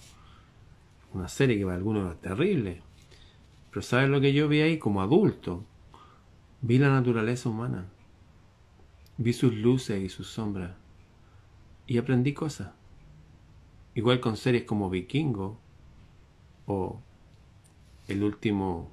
Una 1.14 1.28
serie 1.28 1.56
que 1.56 1.64
para 1.64 1.76
algunos 1.76 2.12
es 2.12 2.20
terrible. 2.20 2.82
Pero 3.70 3.82
¿sabes 3.82 4.08
lo 4.08 4.20
que 4.20 4.32
yo 4.32 4.48
vi 4.48 4.62
ahí 4.62 4.76
como 4.76 5.02
adulto? 5.02 5.64
Vi 6.62 6.78
la 6.78 6.88
naturaleza 6.88 7.48
humana. 7.48 7.86
Vi 9.18 9.32
sus 9.34 9.54
luces 9.54 10.02
y 10.02 10.08
sus 10.08 10.26
sombras. 10.26 10.72
Y 11.86 11.96
aprendí 11.98 12.32
cosas. 12.32 12.79
Igual 13.94 14.20
con 14.20 14.36
series 14.36 14.64
como 14.64 14.88
Vikingo 14.88 15.58
o 16.66 17.00
el 18.08 18.22
último 18.22 18.90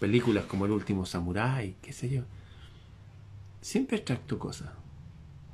películas 0.00 0.46
como 0.46 0.66
El 0.66 0.72
último 0.72 1.06
samurái, 1.06 1.76
qué 1.80 1.92
sé 1.92 2.10
yo. 2.10 2.22
Siempre 3.60 3.98
extracto 3.98 4.36
cosas. 4.36 4.70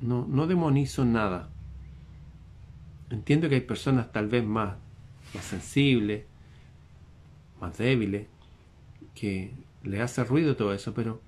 No, 0.01 0.25
no 0.27 0.47
demonizo 0.47 1.05
nada. 1.05 1.49
Entiendo 3.11 3.47
que 3.47 3.55
hay 3.55 3.61
personas 3.61 4.11
tal 4.11 4.27
vez 4.27 4.43
más, 4.43 4.75
más 5.35 5.45
sensibles, 5.45 6.25
más 7.61 7.77
débiles, 7.77 8.25
que 9.13 9.53
le 9.83 10.01
hace 10.01 10.23
ruido 10.23 10.55
todo 10.55 10.73
eso, 10.73 10.93
pero 10.95 11.21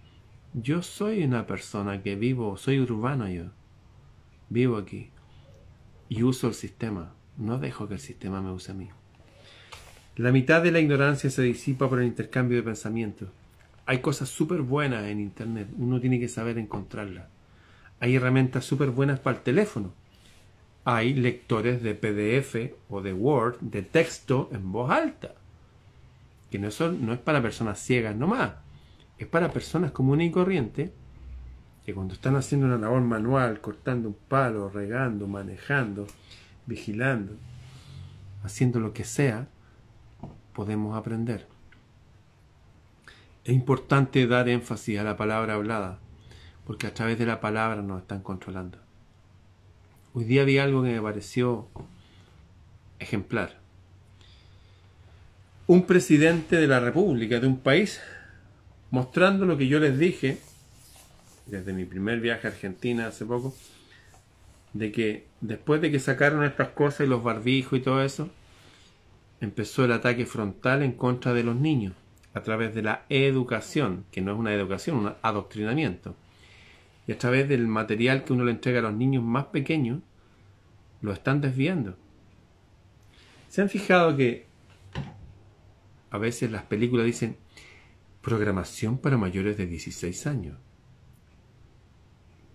yo 0.53 0.81
soy 0.81 1.23
una 1.23 1.45
persona 1.45 2.01
que 2.01 2.15
vivo, 2.15 2.57
soy 2.57 2.79
urbano 2.79 3.29
yo. 3.29 3.45
Vivo 4.49 4.77
aquí. 4.77 5.12
Y 6.12 6.24
uso 6.24 6.50
el 6.50 6.56
sistema. 6.56 7.13
No 7.38 7.58
dejo 7.58 7.88
que 7.88 7.93
el 7.93 8.02
sistema 8.02 8.41
me 8.41 8.52
use 8.52 8.74
a 8.74 8.76
mí. 8.76 8.89
La 10.17 10.34
mitad 10.34 10.62
de 10.62 10.69
la 10.69 10.82
ignorancia 10.82 11.30
se 11.30 11.41
disipa 11.41 11.88
por 11.88 12.02
el 12.02 12.08
intercambio 12.08 12.58
de 12.58 12.63
pensamientos. 12.63 13.30
Hay 13.86 14.00
cosas 14.00 14.28
súper 14.28 14.62
buenas 14.62 15.06
en 15.06 15.21
Internet. 15.21 15.69
Uno 15.78 16.02
tiene 16.02 16.19
que 16.19 16.28
saber 16.28 16.58
encontrarlas. 16.58 17.30
Hay 18.02 18.17
herramientas 18.17 18.65
súper 18.65 18.89
buenas 18.89 19.21
para 19.21 19.38
el 19.38 19.43
teléfono. 19.43 19.93
Hay 20.84 21.13
lectores 21.13 21.82
de 21.82 21.95
PDF 21.95 22.76
o 22.89 23.02
de 23.02 23.13
Word 23.13 23.62
de 23.62 23.82
texto 23.82 24.50
en 24.52 24.69
voz 24.69 24.91
alta. 24.91 25.36
Que 26.50 26.60
no, 26.60 26.71
son, 26.71 27.06
no 27.06 27.13
es 27.13 27.19
para 27.19 27.41
personas 27.41 27.80
ciegas 27.80 28.17
nomás. 28.17 28.56
Es 29.17 29.28
para 29.28 29.54
personas 29.54 29.93
comunes 29.93 30.28
y 30.28 30.32
corrientes 30.32 30.91
que 31.85 31.93
cuando 31.93 32.13
están 32.13 32.35
haciendo 32.35 32.67
una 32.67 32.77
labor 32.77 33.01
manual, 33.01 33.59
cortando 33.61 34.09
un 34.09 34.17
palo, 34.27 34.69
regando, 34.69 35.27
manejando, 35.27 36.07
vigilando, 36.65 37.33
haciendo 38.43 38.79
lo 38.79 38.93
que 38.93 39.03
sea, 39.03 39.47
podemos 40.53 40.95
aprender. 40.95 41.47
Es 43.43 43.53
importante 43.53 44.27
dar 44.27 44.47
énfasis 44.49 44.99
a 44.99 45.03
la 45.03 45.17
palabra 45.17 45.55
hablada 45.55 45.99
porque 46.65 46.87
a 46.87 46.93
través 46.93 47.17
de 47.17 47.25
la 47.25 47.41
palabra 47.41 47.81
nos 47.81 48.01
están 48.01 48.21
controlando. 48.21 48.77
Hoy 50.13 50.25
día 50.25 50.43
vi 50.43 50.59
algo 50.59 50.83
que 50.83 50.93
me 50.93 51.01
pareció 51.01 51.67
ejemplar. 52.99 53.59
Un 55.65 55.85
presidente 55.85 56.57
de 56.57 56.67
la 56.67 56.79
República 56.79 57.39
de 57.39 57.47
un 57.47 57.57
país 57.57 57.99
mostrando 58.91 59.45
lo 59.45 59.57
que 59.57 59.67
yo 59.67 59.79
les 59.79 59.97
dije 59.97 60.37
desde 61.45 61.73
mi 61.73 61.86
primer 61.86 62.19
viaje 62.19 62.47
a 62.47 62.51
Argentina 62.51 63.08
hace 63.08 63.25
poco, 63.25 63.56
de 64.73 64.91
que 64.91 65.27
después 65.41 65.82
de 65.82 65.91
que 65.91 65.99
sacaron 65.99 66.43
estas 66.43 66.69
cosas 66.69 67.01
y 67.01 67.10
los 67.10 67.23
barbijos 67.23 67.80
y 67.80 67.82
todo 67.82 68.04
eso, 68.04 68.30
empezó 69.41 69.86
el 69.86 69.91
ataque 69.91 70.25
frontal 70.25 70.84
en 70.84 70.93
contra 70.93 71.34
de 71.34 71.43
los 71.43 71.56
niños 71.56 71.93
a 72.34 72.41
través 72.41 72.73
de 72.73 72.84
la 72.84 73.06
educación, 73.10 74.06
que 74.12 74.21
no 74.21 74.32
es 74.32 74.39
una 74.39 74.54
educación, 74.54 74.97
un 74.97 75.13
adoctrinamiento 75.21 76.15
y 77.08 77.12
a 77.12 77.17
través 77.17 77.49
del 77.49 77.67
material 77.67 78.23
que 78.23 78.34
uno 78.34 78.45
le 78.45 78.51
entrega 78.51 78.80
a 78.80 78.84
los 78.84 78.93
niños 78.93 79.23
más 79.23 79.45
pequeños, 79.45 80.01
lo 81.01 81.12
están 81.12 81.41
desviando. 81.41 81.97
¿Se 83.49 83.62
han 83.62 83.69
fijado 83.69 84.15
que 84.15 84.45
a 86.12 86.17
veces 86.17 86.51
las 86.51 86.63
películas 86.63 87.06
dicen 87.06 87.38
programación 88.21 88.97
para 88.97 89.17
mayores 89.17 89.58
de 89.58 89.65
16 89.65 90.27
años? 90.27 90.58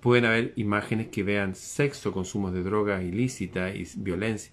Pueden 0.01 0.25
haber 0.25 0.53
imágenes 0.57 1.09
que 1.09 1.23
vean 1.23 1.55
sexo, 1.55 2.13
consumo 2.13 2.51
de 2.51 2.63
drogas 2.63 3.03
ilícitas 3.03 3.75
y 3.75 3.87
violencia. 3.97 4.53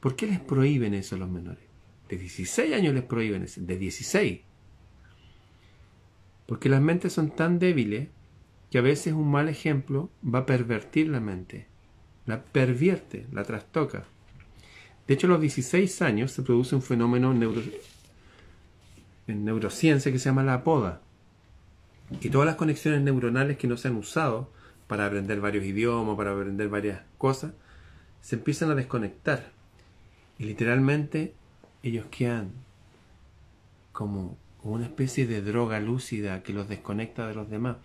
¿Por 0.00 0.16
qué 0.16 0.26
les 0.26 0.40
prohíben 0.40 0.94
eso 0.94 1.14
a 1.14 1.18
los 1.18 1.30
menores? 1.30 1.64
De 2.08 2.18
16 2.18 2.74
años 2.74 2.94
les 2.94 3.04
prohíben 3.04 3.44
eso, 3.44 3.60
de 3.60 3.78
16. 3.78 4.40
Porque 6.46 6.68
las 6.68 6.82
mentes 6.82 7.12
son 7.12 7.30
tan 7.30 7.58
débiles 7.58 8.08
que 8.70 8.78
a 8.78 8.82
veces 8.82 9.12
un 9.12 9.30
mal 9.30 9.48
ejemplo 9.50 10.10
va 10.22 10.40
a 10.40 10.46
pervertir 10.46 11.08
la 11.08 11.20
mente, 11.20 11.66
la 12.26 12.42
pervierte, 12.42 13.26
la 13.30 13.44
trastoca. 13.44 14.04
De 15.06 15.14
hecho, 15.14 15.26
a 15.26 15.30
los 15.30 15.40
16 15.40 16.00
años 16.02 16.32
se 16.32 16.42
produce 16.42 16.74
un 16.74 16.82
fenómeno 16.82 17.32
en 19.26 19.44
neurociencia 19.44 20.10
que 20.10 20.18
se 20.18 20.30
llama 20.30 20.42
la 20.42 20.64
poda. 20.64 21.01
Y 22.20 22.30
todas 22.30 22.46
las 22.46 22.56
conexiones 22.56 23.00
neuronales 23.00 23.56
que 23.56 23.66
no 23.66 23.76
se 23.76 23.88
han 23.88 23.96
usado 23.96 24.50
para 24.86 25.06
aprender 25.06 25.40
varios 25.40 25.64
idiomas, 25.64 26.16
para 26.16 26.32
aprender 26.32 26.68
varias 26.68 27.00
cosas, 27.18 27.52
se 28.20 28.36
empiezan 28.36 28.70
a 28.70 28.74
desconectar. 28.74 29.50
Y 30.38 30.44
literalmente 30.44 31.34
ellos 31.82 32.06
quedan 32.10 32.50
como 33.92 34.36
una 34.62 34.84
especie 34.84 35.26
de 35.26 35.42
droga 35.42 35.80
lúcida 35.80 36.42
que 36.42 36.52
los 36.52 36.68
desconecta 36.68 37.26
de 37.26 37.34
los 37.34 37.50
demás 37.50 37.76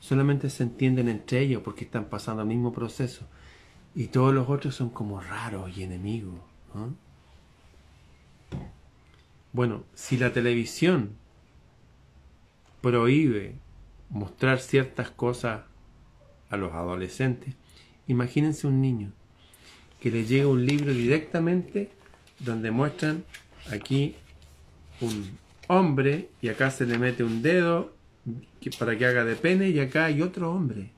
solamente 0.00 0.50
se 0.50 0.62
entienden 0.62 1.08
entre 1.08 1.40
ellos 1.40 1.62
porque 1.62 1.84
están 1.84 2.06
pasando 2.06 2.42
el 2.42 2.48
mismo 2.48 2.72
proceso. 2.72 3.26
Y 3.94 4.08
todos 4.08 4.34
los 4.34 4.48
otros 4.48 4.74
son 4.74 4.90
como 4.90 5.20
raros 5.20 5.76
y 5.76 5.82
enemigos. 5.82 6.38
Bueno, 9.52 9.84
si 9.94 10.16
la 10.18 10.32
televisión 10.32 11.16
prohíbe 12.80 13.56
mostrar 14.10 14.58
ciertas 14.60 15.10
cosas 15.10 15.62
a 16.50 16.56
los 16.56 16.72
adolescentes, 16.72 17.54
imagínense 18.06 18.66
un 18.66 18.80
niño 18.80 19.12
que 20.00 20.10
le 20.10 20.24
llega 20.24 20.48
un 20.48 20.64
libro 20.64 20.92
directamente 20.92 21.90
donde 22.38 22.70
muestran 22.70 23.24
aquí 23.70 24.14
un 25.00 25.38
hombre 25.66 26.30
y 26.40 26.48
acá 26.48 26.70
se 26.70 26.86
le 26.86 26.98
mete 26.98 27.24
un 27.24 27.42
dedo 27.42 27.92
para 28.78 28.96
que 28.96 29.06
haga 29.06 29.24
de 29.24 29.36
pene 29.36 29.68
y 29.70 29.80
acá 29.80 30.06
hay 30.06 30.22
otro 30.22 30.52
hombre. 30.52 30.90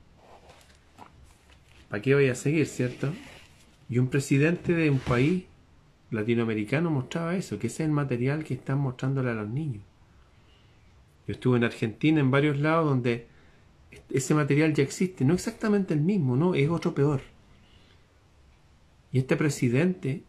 ¿Para 1.89 2.01
qué 2.01 2.15
voy 2.15 2.29
a 2.29 2.35
seguir, 2.35 2.67
cierto? 2.67 3.13
Y 3.89 3.99
un 3.99 4.07
presidente 4.07 4.73
de 4.73 4.89
un 4.89 4.99
país 4.99 5.43
latinoamericano 6.09 6.89
mostraba 6.89 7.35
eso, 7.35 7.59
que 7.59 7.67
ese 7.67 7.83
es 7.83 7.87
el 7.87 7.93
material 7.93 8.43
que 8.43 8.53
están 8.53 8.79
mostrándole 8.79 9.31
a 9.31 9.33
los 9.33 9.49
niños. 9.49 9.83
Yo 11.27 11.33
estuve 11.33 11.57
en 11.57 11.63
Argentina, 11.63 12.19
en 12.19 12.31
varios 12.31 12.59
lados 12.59 12.85
donde 12.85 13.27
ese 14.09 14.33
material 14.33 14.73
ya 14.73 14.83
existe, 14.83 15.25
no 15.25 15.33
exactamente 15.33 15.93
el 15.93 16.01
mismo, 16.01 16.35
no, 16.35 16.55
es 16.55 16.69
otro 16.69 16.93
peor. 16.93 17.21
Y 19.11 19.19
este 19.19 19.35
presidente 19.35 20.23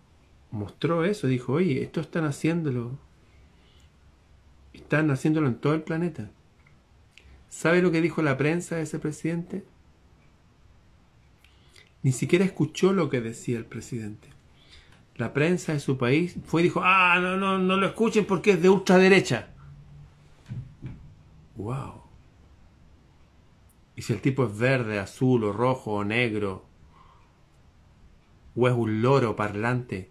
mostró 0.50 1.04
eso, 1.04 1.26
dijo, 1.26 1.54
oye, 1.54 1.82
esto 1.82 2.00
están 2.00 2.24
haciéndolo, 2.24 2.98
están 4.72 5.10
haciéndolo 5.10 5.48
en 5.48 5.56
todo 5.56 5.74
el 5.74 5.82
planeta. 5.82 6.30
¿Sabe 7.48 7.82
lo 7.82 7.90
que 7.90 8.00
dijo 8.00 8.22
la 8.22 8.36
prensa 8.36 8.76
de 8.76 8.82
ese 8.82 8.98
presidente? 8.98 9.64
Ni 12.02 12.12
siquiera 12.12 12.44
escuchó 12.44 12.92
lo 12.92 13.08
que 13.08 13.20
decía 13.20 13.58
el 13.58 13.66
presidente. 13.66 14.28
La 15.16 15.32
prensa 15.32 15.72
de 15.72 15.80
su 15.80 15.98
país 15.98 16.34
fue 16.44 16.62
y 16.62 16.64
dijo, 16.64 16.80
ah, 16.82 17.18
no, 17.20 17.36
no, 17.36 17.58
no 17.58 17.76
lo 17.76 17.86
escuchen 17.86 18.24
porque 18.24 18.52
es 18.52 18.62
de 18.62 18.70
ultraderecha. 18.70 19.51
Wow. 21.56 22.02
Y 23.94 24.02
si 24.02 24.12
el 24.12 24.20
tipo 24.20 24.46
es 24.46 24.56
verde, 24.56 24.98
azul 24.98 25.44
o 25.44 25.52
rojo 25.52 25.92
o 25.92 26.04
negro, 26.04 26.64
o 28.54 28.68
es 28.68 28.74
un 28.74 29.02
loro 29.02 29.36
parlante, 29.36 30.10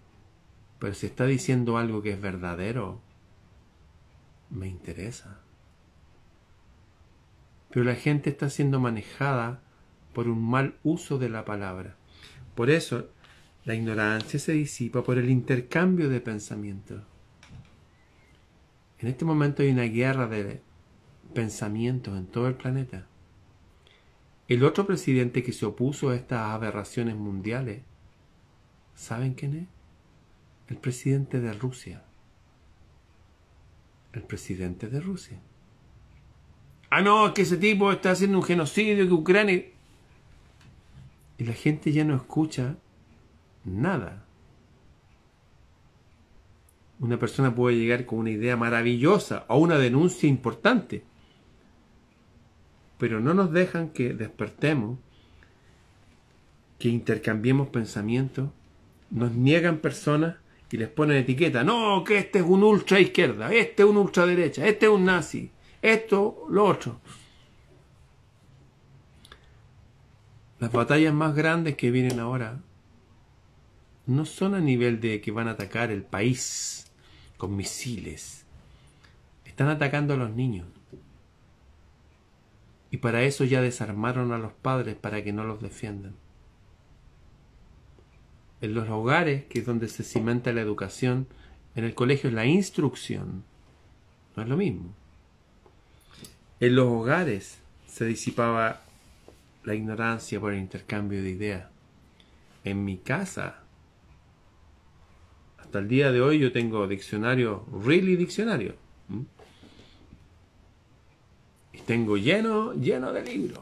pero 0.80 0.94
si 0.94 1.08
está 1.08 1.26
diciendo 1.26 1.78
algo 1.78 2.02
que 2.02 2.12
es 2.12 2.22
verdadero, 2.22 3.02
me 4.50 4.68
interesa. 4.68 5.40
Pero 7.70 7.86
la 7.86 7.96
gente 7.96 8.30
está 8.30 8.50
siendo 8.50 8.80
manejada 8.80 9.62
por 10.14 10.28
un 10.28 10.44
mal 10.44 10.76
uso 10.84 11.18
de 11.18 11.30
la 11.30 11.46
palabra. 11.46 11.96
Por 12.56 12.70
eso, 12.70 13.10
la 13.64 13.76
ignorancia 13.76 14.40
se 14.40 14.54
disipa 14.54 15.04
por 15.04 15.18
el 15.18 15.30
intercambio 15.30 16.10
de 16.10 16.20
pensamientos. 16.20 17.04
En 19.00 19.08
este 19.08 19.26
momento 19.26 19.64
hay 19.64 19.70
una 19.70 19.84
guerra 19.84 20.28
de 20.28 20.62
pensamientos 21.32 22.17
en 22.17 22.28
todo 22.28 22.48
el 22.48 22.56
planeta. 22.56 23.08
El 24.48 24.63
otro 24.63 24.86
presidente 24.86 25.44
que 25.44 25.54
se 25.54 25.65
opuso 25.65 26.10
a 26.10 26.15
estas 26.15 26.50
aberraciones 26.50 27.15
mundiales, 27.15 27.82
¿saben 28.96 29.34
quién 29.34 29.56
es? 29.56 29.67
El 30.67 30.78
presidente 30.78 31.39
de 31.39 31.54
Rusia. 31.54 32.04
El 34.13 34.24
presidente 34.24 34.89
de 34.89 35.00
Rusia. 35.00 35.39
Ah, 36.89 37.02
no, 37.02 37.34
que 37.34 37.44
ese 37.44 37.56
tipo 37.56 37.91
está 37.91 38.12
haciendo 38.12 38.38
un 38.38 38.44
genocidio, 38.44 39.08
que 39.08 39.13
Ucrania... 39.13 39.65
Y 41.38 41.44
la 41.46 41.54
gente 41.54 41.91
ya 41.91 42.04
no 42.04 42.15
escucha 42.15 42.76
nada. 43.63 44.26
Una 47.00 47.17
persona 47.17 47.56
puede 47.56 47.78
llegar 47.78 48.06
con 48.06 48.20
una 48.20 48.30
idea 48.30 48.58
maravillosa 48.58 49.46
o 49.48 49.58
una 49.58 49.78
denuncia 49.78 50.30
importante, 50.30 51.04
pero 53.02 53.20
no 53.20 53.34
nos 53.34 53.52
dejan 53.52 53.90
que 53.90 54.14
despertemos, 54.14 55.00
que 56.78 56.88
intercambiemos 56.88 57.70
pensamientos, 57.70 58.52
nos 59.10 59.32
niegan 59.32 59.80
personas 59.80 60.36
y 60.72 60.78
les 60.78 60.88
ponen 60.88 61.18
etiqueta. 61.18 61.64
No, 61.64 62.04
que 62.04 62.20
este 62.20 62.38
es 62.38 62.46
un 62.46 62.62
ultra 62.64 63.00
izquierda, 63.00 63.52
este 63.52 63.82
es 63.82 63.90
un 63.90 63.98
ultra 63.98 64.28
derecha, 64.28 64.68
este 64.68 64.86
es 64.86 64.92
un 64.92 65.04
nazi, 65.04 65.50
esto, 65.82 66.46
lo 66.48 66.64
otro. 66.64 67.02
Las 70.60 70.72
batallas 70.72 71.12
más 71.12 71.34
grandes 71.34 71.78
que 71.78 71.90
vienen 71.90 72.20
ahora 72.20 72.60
no 74.06 74.26
son 74.26 74.54
a 74.54 74.60
nivel 74.60 75.02
de 75.02 75.22
que 75.22 75.32
van 75.32 75.48
a 75.48 75.54
atacar 75.54 75.90
el 75.90 76.04
país 76.04 76.92
con 77.38 77.56
misiles. 77.56 78.46
Están 79.44 79.70
atacando 79.70 80.14
a 80.14 80.18
los 80.18 80.30
niños. 80.30 80.68
Y 82.92 82.98
para 82.98 83.24
eso 83.24 83.46
ya 83.46 83.62
desarmaron 83.62 84.34
a 84.34 84.38
los 84.38 84.54
padres 84.54 84.96
para 84.96 85.24
que 85.24 85.34
no 85.34 85.46
los 85.46 85.62
defiendan. 85.62 86.14
En 88.60 88.74
los 88.76 88.88
hogares, 88.90 89.46
que 89.46 89.60
es 89.60 89.66
donde 89.66 89.88
se 89.88 90.04
cimenta 90.04 90.52
la 90.52 90.62
educación, 90.62 91.26
en 91.76 91.86
el 91.86 91.96
colegio 91.96 92.30
es 92.30 92.36
la 92.36 92.46
instrucción. 92.46 93.44
No 94.36 94.44
es 94.44 94.50
lo 94.50 94.58
mismo. 94.58 94.94
En 96.60 96.76
los 96.76 96.88
hogares 96.88 97.60
se 97.88 98.06
disipaba 98.06 98.82
la 99.64 99.74
ignorancia 99.74 100.40
por 100.40 100.54
el 100.54 100.60
intercambio 100.60 101.24
de 101.24 101.30
ideas. 101.32 101.70
En 102.64 102.86
mi 102.86 102.98
casa 102.98 103.62
hasta 105.72 105.80
el 105.80 105.88
día 105.88 106.12
de 106.12 106.20
hoy 106.20 106.38
yo 106.38 106.52
tengo 106.52 106.86
diccionario, 106.86 107.66
really 107.86 108.18
diccionario. 108.18 108.76
Tengo 111.86 112.17
lleno, 112.17 112.74
lleno 112.74 113.13
de 113.13 113.24
libros. 113.24 113.60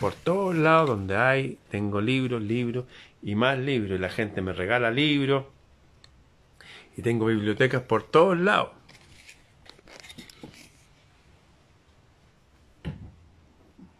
Por 0.00 0.14
todos 0.14 0.54
lados 0.54 0.88
donde 0.88 1.16
hay, 1.16 1.58
tengo 1.70 2.00
libros, 2.00 2.42
libros 2.42 2.84
y 3.22 3.34
más 3.34 3.58
libros. 3.58 3.98
Y 3.98 4.00
la 4.00 4.08
gente 4.08 4.40
me 4.42 4.52
regala 4.52 4.90
libros. 4.90 5.44
Y 6.96 7.02
tengo 7.02 7.26
bibliotecas 7.26 7.82
por 7.82 8.02
todos 8.02 8.38
lados. 8.38 8.70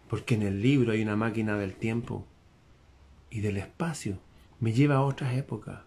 Porque 0.09 0.35
en 0.35 0.43
el 0.43 0.63
libro 0.63 0.93
hay 0.93 1.03
una 1.03 1.17
máquina 1.17 1.57
del 1.57 1.75
tiempo 1.75 2.27
y 3.31 3.41
del 3.41 3.59
espacio. 3.59 4.19
Me 4.61 4.73
lleva 4.73 4.97
a 4.97 5.03
otras 5.03 5.35
épocas 5.37 5.81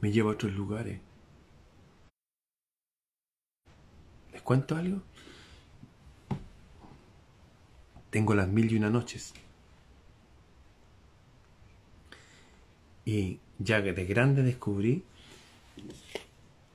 me 0.00 0.10
lleva 0.10 0.30
a 0.30 0.34
otros 0.34 0.52
lugares. 0.52 1.00
¿Les 4.32 4.42
cuento 4.42 4.76
algo? 4.76 5.02
Tengo 8.10 8.34
las 8.34 8.48
mil 8.48 8.70
y 8.70 8.76
una 8.76 8.90
noches. 8.90 9.32
Y 13.04 13.38
ya 13.58 13.80
de 13.80 14.04
grande 14.04 14.42
descubrí, 14.42 15.04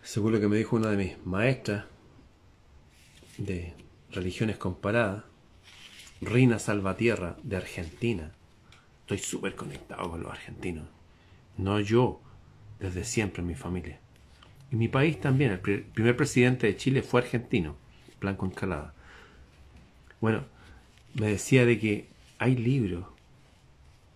según 0.01 0.33
lo 0.33 0.39
que 0.39 0.47
me 0.47 0.57
dijo 0.57 0.75
una 0.75 0.89
de 0.89 0.97
mis 0.97 1.25
maestras 1.25 1.85
de 3.37 3.73
religiones 4.11 4.57
comparadas, 4.57 5.23
Reina 6.21 6.59
Salvatierra 6.59 7.37
de 7.43 7.57
Argentina. 7.57 8.31
Estoy 9.01 9.19
súper 9.19 9.55
conectado 9.55 10.09
con 10.09 10.23
los 10.23 10.31
argentinos. 10.31 10.87
No 11.57 11.79
yo, 11.79 12.21
desde 12.79 13.03
siempre 13.03 13.41
en 13.41 13.47
mi 13.47 13.55
familia. 13.55 13.99
Y 14.71 14.75
mi 14.75 14.87
país 14.87 15.19
también, 15.19 15.51
el 15.51 15.59
primer 15.59 16.17
presidente 16.17 16.67
de 16.67 16.77
Chile 16.77 17.01
fue 17.01 17.21
argentino, 17.21 17.75
Blanco 18.19 18.45
Encalada. 18.45 18.93
Bueno, 20.21 20.45
me 21.15 21.27
decía 21.27 21.65
de 21.65 21.79
que 21.79 22.07
hay 22.37 22.55
libros 22.55 23.05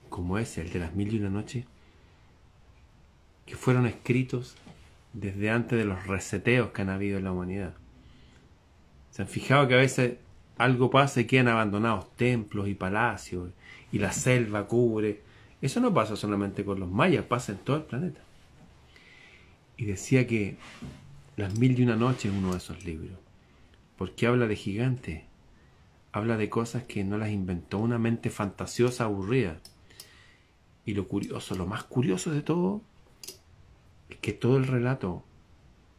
como 0.10 0.38
ese, 0.38 0.62
el 0.62 0.72
de 0.72 0.80
las 0.80 0.96
mil 0.96 1.14
y 1.14 1.20
una 1.20 1.30
noches, 1.30 1.66
que 3.46 3.56
fueron 3.56 3.86
escritos 3.86 4.56
desde 5.14 5.50
antes 5.50 5.78
de 5.78 5.86
los 5.86 6.06
reseteos 6.06 6.72
que 6.72 6.82
han 6.82 6.90
habido 6.90 7.18
en 7.18 7.24
la 7.24 7.32
humanidad. 7.32 7.74
Se 9.12 9.22
han 9.22 9.28
fijado 9.28 9.68
que 9.68 9.74
a 9.76 9.78
veces 9.78 10.18
algo 10.58 10.90
pasa 10.90 11.22
y 11.22 11.26
quedan 11.26 11.48
abandonados 11.48 12.16
templos 12.16 12.68
y 12.68 12.76
palacios 12.76 13.50
y 13.92 14.00
la 14.00 14.12
selva 14.12 14.68
cubre. 14.68 15.22
Eso 15.62 15.80
no 15.80 15.94
pasa 15.94 16.16
solamente 16.16 16.64
con 16.66 16.80
los 16.80 16.90
mayas, 16.90 17.26
pasa 17.26 17.54
en 17.54 17.60
todo 17.60 17.78
el 17.78 17.84
planeta. 17.84 18.22
Y 19.78 19.86
decía 19.86 20.28
que 20.28 20.58
Las 21.38 21.58
Mil 21.58 21.80
y 21.80 21.84
una 21.84 21.96
Noche 21.96 22.28
es 22.28 22.36
uno 22.36 22.52
de 22.52 22.58
esos 22.58 22.84
libros, 22.84 23.18
porque 23.98 24.28
habla 24.28 24.46
de 24.48 24.58
gigantes, 24.58 25.24
habla 26.12 26.38
de 26.38 26.50
cosas 26.50 26.84
que 26.84 27.04
no 27.04 27.18
las 27.18 27.30
inventó 27.30 27.78
una 27.80 27.98
mente 27.98 28.30
fantasiosa, 28.30 29.06
aburrida. 29.06 29.58
Y 30.86 30.94
lo 30.94 31.08
curioso, 31.08 31.56
lo 31.56 31.66
más 31.66 31.84
curioso 31.84 32.32
de 32.32 32.42
todo, 32.42 32.82
es 34.10 34.18
que 34.18 34.34
todo 34.34 34.58
el 34.58 34.68
relato 34.68 35.24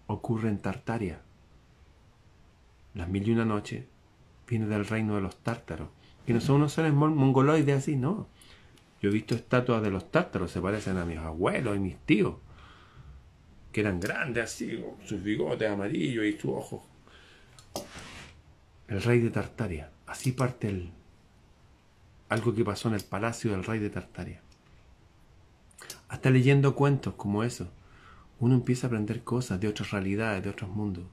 ocurre 0.06 0.48
en 0.48 0.58
Tartaria. 0.58 1.20
Las 2.94 3.08
Mil 3.08 3.28
y 3.28 3.32
una 3.32 3.44
Noche 3.44 3.86
viene 4.48 4.66
del 4.66 4.86
reino 4.86 5.14
de 5.14 5.20
los 5.20 5.36
tártaros, 5.36 5.88
que 6.26 6.32
no 6.32 6.40
son 6.40 6.56
unos 6.56 6.72
seres 6.72 6.92
mongoloides 6.92 7.78
así, 7.78 7.96
no. 7.96 8.26
Yo 9.00 9.10
he 9.10 9.12
visto 9.12 9.34
estatuas 9.34 9.82
de 9.82 9.90
los 9.90 10.10
tártaros, 10.10 10.50
se 10.50 10.60
parecen 10.60 10.96
a 10.96 11.04
mis 11.04 11.18
abuelos 11.18 11.76
y 11.76 11.80
mis 11.80 11.96
tíos 11.98 12.34
que 13.72 13.80
eran 13.80 14.00
grandes 14.00 14.44
así, 14.44 14.84
sus 15.04 15.22
bigotes 15.22 15.70
amarillos 15.70 16.24
y 16.24 16.32
sus 16.32 16.50
ojos. 16.50 16.82
El 18.88 19.02
rey 19.02 19.20
de 19.20 19.30
Tartaria. 19.30 19.90
Así 20.10 20.32
parte 20.32 20.68
el, 20.68 20.90
algo 22.28 22.52
que 22.52 22.64
pasó 22.64 22.88
en 22.88 22.94
el 22.94 23.04
palacio 23.04 23.52
del 23.52 23.62
rey 23.62 23.78
de 23.78 23.90
Tartaria. 23.90 24.40
Hasta 26.08 26.30
leyendo 26.30 26.74
cuentos 26.74 27.14
como 27.14 27.44
eso, 27.44 27.68
uno 28.40 28.56
empieza 28.56 28.86
a 28.86 28.88
aprender 28.88 29.22
cosas 29.22 29.60
de 29.60 29.68
otras 29.68 29.92
realidades, 29.92 30.42
de 30.42 30.50
otros 30.50 30.68
mundos. 30.68 31.04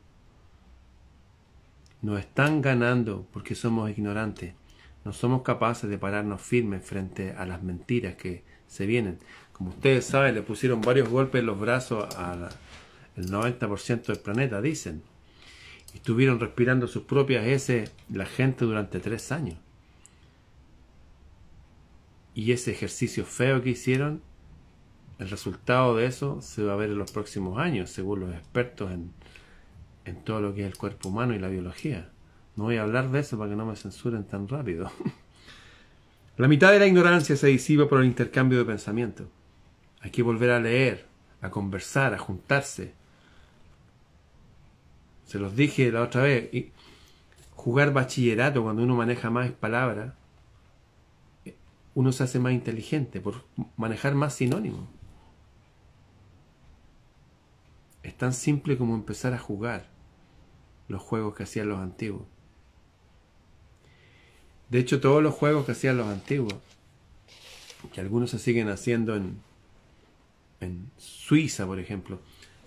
Nos 2.01 2.19
están 2.19 2.59
ganando 2.59 3.27
porque 3.31 3.53
somos 3.53 3.87
ignorantes. 3.91 4.55
No 5.05 5.13
somos 5.13 5.43
capaces 5.43 5.87
de 5.87 5.99
pararnos 5.99 6.41
firmes 6.41 6.83
frente 6.83 7.33
a 7.33 7.45
las 7.45 7.61
mentiras 7.61 8.15
que 8.15 8.43
se 8.65 8.87
vienen. 8.87 9.19
Como 9.53 9.69
ustedes 9.69 10.05
saben, 10.05 10.33
le 10.33 10.41
pusieron 10.41 10.81
varios 10.81 11.07
golpes 11.07 11.41
en 11.41 11.45
los 11.45 11.59
brazos 11.59 12.15
al 12.15 12.49
90% 13.15 14.07
del 14.07 14.19
planeta, 14.19 14.59
dicen. 14.59 15.03
Estuvieron 15.93 16.39
respirando 16.39 16.87
sus 16.87 17.03
propias 17.03 17.45
heces 17.45 17.91
la 18.09 18.25
gente 18.25 18.65
durante 18.65 18.99
tres 18.99 19.31
años. 19.31 19.57
Y 22.33 22.51
ese 22.51 22.71
ejercicio 22.71 23.25
feo 23.25 23.61
que 23.61 23.71
hicieron, 23.71 24.21
el 25.17 25.29
resultado 25.29 25.95
de 25.95 26.05
eso 26.05 26.41
se 26.41 26.63
va 26.63 26.73
a 26.73 26.77
ver 26.77 26.91
en 26.91 26.99
los 26.99 27.11
próximos 27.11 27.57
años, 27.57 27.89
según 27.89 28.19
los 28.19 28.33
expertos 28.35 28.91
en, 28.91 29.11
en 30.05 30.23
todo 30.23 30.41
lo 30.41 30.53
que 30.53 30.61
es 30.61 30.67
el 30.67 30.77
cuerpo 30.77 31.09
humano 31.09 31.33
y 31.33 31.39
la 31.39 31.49
biología. 31.49 32.09
No 32.55 32.65
voy 32.65 32.77
a 32.77 32.83
hablar 32.83 33.11
de 33.11 33.19
eso 33.19 33.37
para 33.37 33.49
que 33.49 33.55
no 33.55 33.65
me 33.65 33.75
censuren 33.75 34.23
tan 34.23 34.47
rápido. 34.47 34.91
La 36.37 36.47
mitad 36.47 36.71
de 36.71 36.77
la 36.77 36.85
ignorancia 36.85 37.35
se 37.35 37.47
disipa 37.47 37.89
por 37.89 37.99
el 37.99 38.05
intercambio 38.05 38.59
de 38.59 38.65
pensamiento. 38.65 39.27
Hay 40.01 40.11
que 40.11 40.21
volver 40.21 40.51
a 40.51 40.59
leer, 40.59 41.07
a 41.41 41.49
conversar, 41.49 42.13
a 42.13 42.19
juntarse. 42.19 42.93
Se 45.27 45.37
los 45.37 45.55
dije 45.55 45.91
la 45.91 46.01
otra 46.01 46.23
vez. 46.23 46.51
Y 46.53 46.71
jugar 47.51 47.93
bachillerato 47.93 48.63
cuando 48.63 48.81
uno 48.81 48.95
maneja 48.95 49.29
más 49.29 49.51
palabras, 49.51 50.13
uno 51.93 52.11
se 52.11 52.23
hace 52.23 52.39
más 52.39 52.53
inteligente 52.53 53.19
por 53.19 53.43
manejar 53.75 54.15
más 54.15 54.33
sinónimos. 54.35 54.87
Es 58.03 58.15
tan 58.15 58.33
simple 58.33 58.77
como 58.77 58.95
empezar 58.95 59.33
a 59.33 59.39
jugar 59.39 59.89
los 60.87 61.01
juegos 61.01 61.35
que 61.35 61.43
hacían 61.43 61.67
los 61.67 61.79
antiguos. 61.79 62.23
De 64.69 64.79
hecho, 64.79 65.01
todos 65.01 65.23
los 65.23 65.33
juegos 65.33 65.65
que 65.65 65.71
hacían 65.73 65.97
los 65.97 66.07
antiguos, 66.07 66.55
que 67.93 67.99
algunos 67.99 68.29
se 68.29 68.39
siguen 68.39 68.69
haciendo 68.69 69.15
en, 69.15 69.41
en 70.59 70.91
Suiza, 70.97 71.65
por 71.65 71.79
ejemplo, 71.79 72.19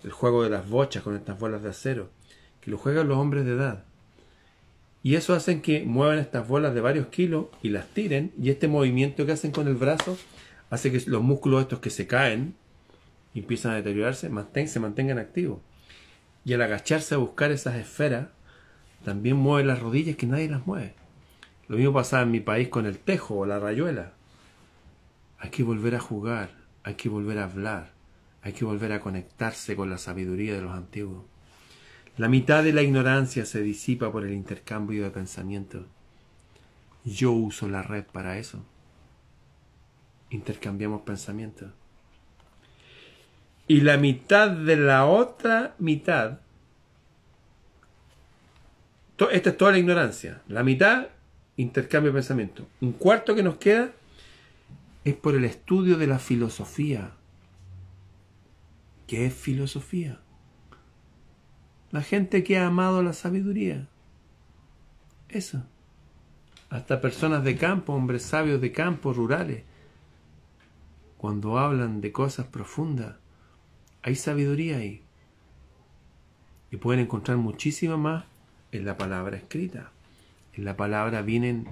el 0.02 0.10
juego 0.10 0.42
de 0.42 0.50
las 0.50 0.68
bochas 0.68 1.02
con 1.02 1.16
estas 1.16 1.38
bolas 1.38 1.62
de 1.62 1.70
acero, 1.70 2.10
que 2.60 2.70
lo 2.70 2.78
juegan 2.78 3.08
los 3.08 3.18
hombres 3.18 3.44
de 3.44 3.52
edad. 3.52 3.84
Y 5.02 5.14
eso 5.14 5.34
hacen 5.34 5.62
que 5.62 5.84
muevan 5.84 6.18
estas 6.18 6.46
bolas 6.46 6.74
de 6.74 6.80
varios 6.80 7.06
kilos 7.06 7.46
y 7.62 7.70
las 7.70 7.86
tiren, 7.88 8.32
y 8.40 8.50
este 8.50 8.68
movimiento 8.68 9.24
que 9.24 9.32
hacen 9.32 9.50
con 9.50 9.66
el 9.66 9.74
brazo 9.74 10.18
hace 10.68 10.92
que 10.92 11.02
los 11.10 11.22
músculos 11.22 11.62
estos 11.62 11.80
que 11.80 11.90
se 11.90 12.06
caen 12.06 12.54
y 13.34 13.40
empiezan 13.40 13.72
a 13.72 13.76
deteriorarse 13.76 14.30
se 14.66 14.80
mantengan 14.80 15.18
activos. 15.18 15.60
Y 16.44 16.52
al 16.52 16.62
agacharse 16.62 17.14
a 17.14 17.18
buscar 17.18 17.50
esas 17.50 17.76
esferas, 17.76 18.28
también 19.04 19.36
mueve 19.36 19.66
las 19.66 19.80
rodillas 19.80 20.16
que 20.16 20.26
nadie 20.26 20.48
las 20.48 20.66
mueve. 20.66 20.94
Lo 21.68 21.76
mismo 21.76 21.92
pasaba 21.92 22.22
en 22.24 22.30
mi 22.30 22.40
país 22.40 22.68
con 22.68 22.86
el 22.86 22.98
tejo 22.98 23.38
o 23.38 23.46
la 23.46 23.58
rayuela. 23.58 24.12
Hay 25.38 25.50
que 25.50 25.62
volver 25.62 25.94
a 25.94 26.00
jugar, 26.00 26.50
hay 26.82 26.94
que 26.94 27.08
volver 27.08 27.38
a 27.38 27.44
hablar, 27.44 27.92
hay 28.42 28.52
que 28.52 28.64
volver 28.64 28.92
a 28.92 29.00
conectarse 29.00 29.76
con 29.76 29.88
la 29.88 29.98
sabiduría 29.98 30.54
de 30.54 30.62
los 30.62 30.72
antiguos. 30.72 31.24
La 32.16 32.28
mitad 32.28 32.62
de 32.62 32.72
la 32.72 32.82
ignorancia 32.82 33.46
se 33.46 33.62
disipa 33.62 34.12
por 34.12 34.24
el 34.24 34.32
intercambio 34.32 35.04
de 35.04 35.10
pensamientos. 35.10 35.86
Yo 37.04 37.32
uso 37.32 37.68
la 37.68 37.82
red 37.82 38.04
para 38.04 38.38
eso. 38.38 38.64
Intercambiamos 40.30 41.02
pensamientos. 41.02 41.70
Y 43.66 43.80
la 43.82 43.96
mitad 43.96 44.50
de 44.50 44.76
la 44.76 45.06
otra 45.06 45.74
mitad, 45.78 46.40
esta 49.30 49.50
es 49.50 49.56
toda 49.56 49.72
la 49.72 49.78
ignorancia, 49.78 50.42
la 50.48 50.62
mitad 50.62 51.08
intercambio 51.56 52.10
de 52.10 52.16
pensamiento. 52.18 52.66
Un 52.80 52.92
cuarto 52.92 53.34
que 53.34 53.42
nos 53.42 53.58
queda 53.58 53.92
es 55.04 55.14
por 55.14 55.34
el 55.34 55.44
estudio 55.44 55.96
de 55.98 56.06
la 56.06 56.18
filosofía. 56.18 57.12
¿Qué 59.06 59.26
es 59.26 59.34
filosofía? 59.34 60.20
La 61.90 62.02
gente 62.02 62.44
que 62.44 62.58
ha 62.58 62.66
amado 62.66 63.02
la 63.02 63.12
sabiduría. 63.12 63.88
Eso. 65.28 65.62
Hasta 66.68 67.00
personas 67.00 67.42
de 67.42 67.56
campo, 67.56 67.92
hombres 67.94 68.22
sabios 68.22 68.60
de 68.60 68.70
campo, 68.70 69.12
rurales, 69.12 69.64
cuando 71.16 71.58
hablan 71.58 72.00
de 72.00 72.12
cosas 72.12 72.46
profundas, 72.46 73.16
hay 74.02 74.14
sabiduría 74.14 74.78
ahí. 74.78 75.02
Y 76.70 76.76
pueden 76.76 77.02
encontrar 77.02 77.36
muchísima 77.36 77.96
más 77.96 78.24
en 78.72 78.84
la 78.84 78.96
palabra 78.96 79.36
escrita. 79.36 79.90
En 80.54 80.64
la 80.64 80.76
palabra 80.76 81.22
vienen 81.22 81.66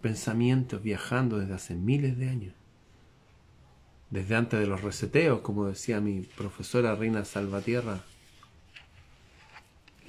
pensamientos 0.00 0.82
viajando 0.82 1.38
desde 1.38 1.54
hace 1.54 1.74
miles 1.74 2.18
de 2.18 2.28
años. 2.28 2.54
Desde 4.10 4.34
antes 4.34 4.58
de 4.58 4.66
los 4.66 4.82
reseteos, 4.82 5.40
como 5.40 5.66
decía 5.66 6.00
mi 6.00 6.22
profesora 6.22 6.96
Reina 6.96 7.24
Salvatierra. 7.24 8.00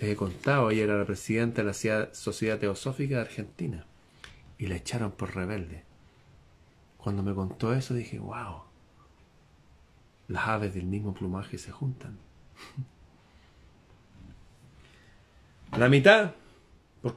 Les 0.02 0.10
he 0.10 0.16
contado, 0.16 0.72
ella 0.72 0.84
era 0.84 0.98
la 0.98 1.06
presidenta 1.06 1.62
de 1.62 1.68
la 1.68 2.10
Sociedad 2.12 2.58
Teosófica 2.58 3.16
de 3.16 3.22
Argentina 3.22 3.86
y 4.58 4.66
la 4.66 4.76
echaron 4.76 5.12
por 5.12 5.36
rebelde. 5.36 5.84
Cuando 6.98 7.22
me 7.22 7.36
contó 7.36 7.72
eso 7.74 7.94
dije, 7.94 8.18
wow, 8.18 8.64
las 10.28 10.48
aves 10.48 10.74
del 10.74 10.86
mismo 10.86 11.14
plumaje 11.14 11.60
se 11.60 11.72
juntan. 11.72 12.18
La 15.78 15.88
mitad 15.88 16.34
por 17.02 17.16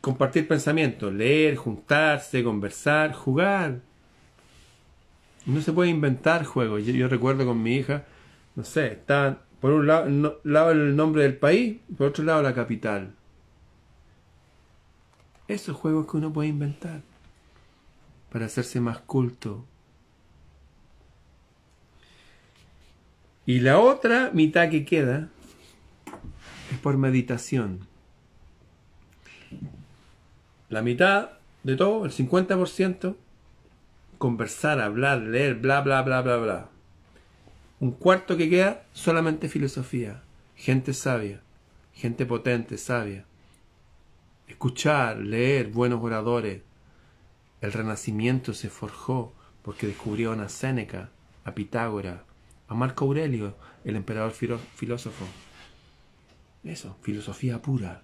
compartir 0.00 0.46
pensamientos, 0.46 1.12
leer, 1.12 1.56
juntarse, 1.56 2.44
conversar, 2.44 3.12
jugar. 3.12 3.80
No 5.46 5.60
se 5.60 5.72
puede 5.72 5.90
inventar 5.90 6.44
juegos. 6.44 6.86
Yo, 6.86 7.08
recuerdo 7.08 7.44
con 7.44 7.60
mi 7.60 7.74
hija, 7.74 8.04
no 8.54 8.62
sé, 8.62 8.92
estaban 8.92 9.40
por 9.60 9.72
un 9.72 9.86
lado, 9.86 10.70
el 10.70 10.94
nombre 10.94 11.22
del 11.22 11.36
país, 11.36 11.78
por 11.96 12.08
otro 12.08 12.24
lado 12.24 12.42
la 12.42 12.54
capital. 12.54 13.14
Esos 15.48 15.76
juegos 15.76 16.06
que 16.06 16.16
uno 16.16 16.32
puede 16.32 16.48
inventar 16.48 17.00
para 18.30 18.46
hacerse 18.46 18.80
más 18.80 18.98
culto. 18.98 19.64
Y 23.46 23.60
la 23.60 23.80
otra 23.80 24.30
mitad 24.32 24.68
que 24.68 24.84
queda 24.84 25.28
es 26.70 26.78
por 26.78 26.98
meditación. 26.98 27.80
La 30.68 30.82
mitad 30.82 31.30
de 31.62 31.76
todo, 31.76 32.04
el 32.04 32.12
50%, 32.12 33.16
conversar, 34.18 34.80
hablar, 34.80 35.22
leer, 35.22 35.54
bla, 35.54 35.80
bla, 35.80 36.02
bla, 36.02 36.20
bla, 36.20 36.36
bla. 36.36 36.68
Un 37.80 37.92
cuarto 37.92 38.36
que 38.36 38.50
queda, 38.50 38.84
solamente 38.92 39.48
filosofía. 39.48 40.22
Gente 40.56 40.92
sabia, 40.92 41.40
gente 41.94 42.26
potente, 42.26 42.76
sabia. 42.76 43.24
Escuchar, 44.48 45.18
leer, 45.18 45.68
buenos 45.68 46.02
oradores. 46.02 46.62
El 47.60 47.72
renacimiento 47.72 48.52
se 48.52 48.68
forjó 48.68 49.32
porque 49.62 49.86
descubrió 49.86 50.32
a 50.32 50.48
Séneca, 50.48 51.10
a 51.44 51.54
Pitágoras, 51.54 52.20
a 52.66 52.74
Marco 52.74 53.04
Aurelio, 53.04 53.56
el 53.84 53.94
emperador 53.94 54.32
filósofo. 54.32 55.24
Eso, 56.64 56.96
filosofía 57.02 57.62
pura. 57.62 58.02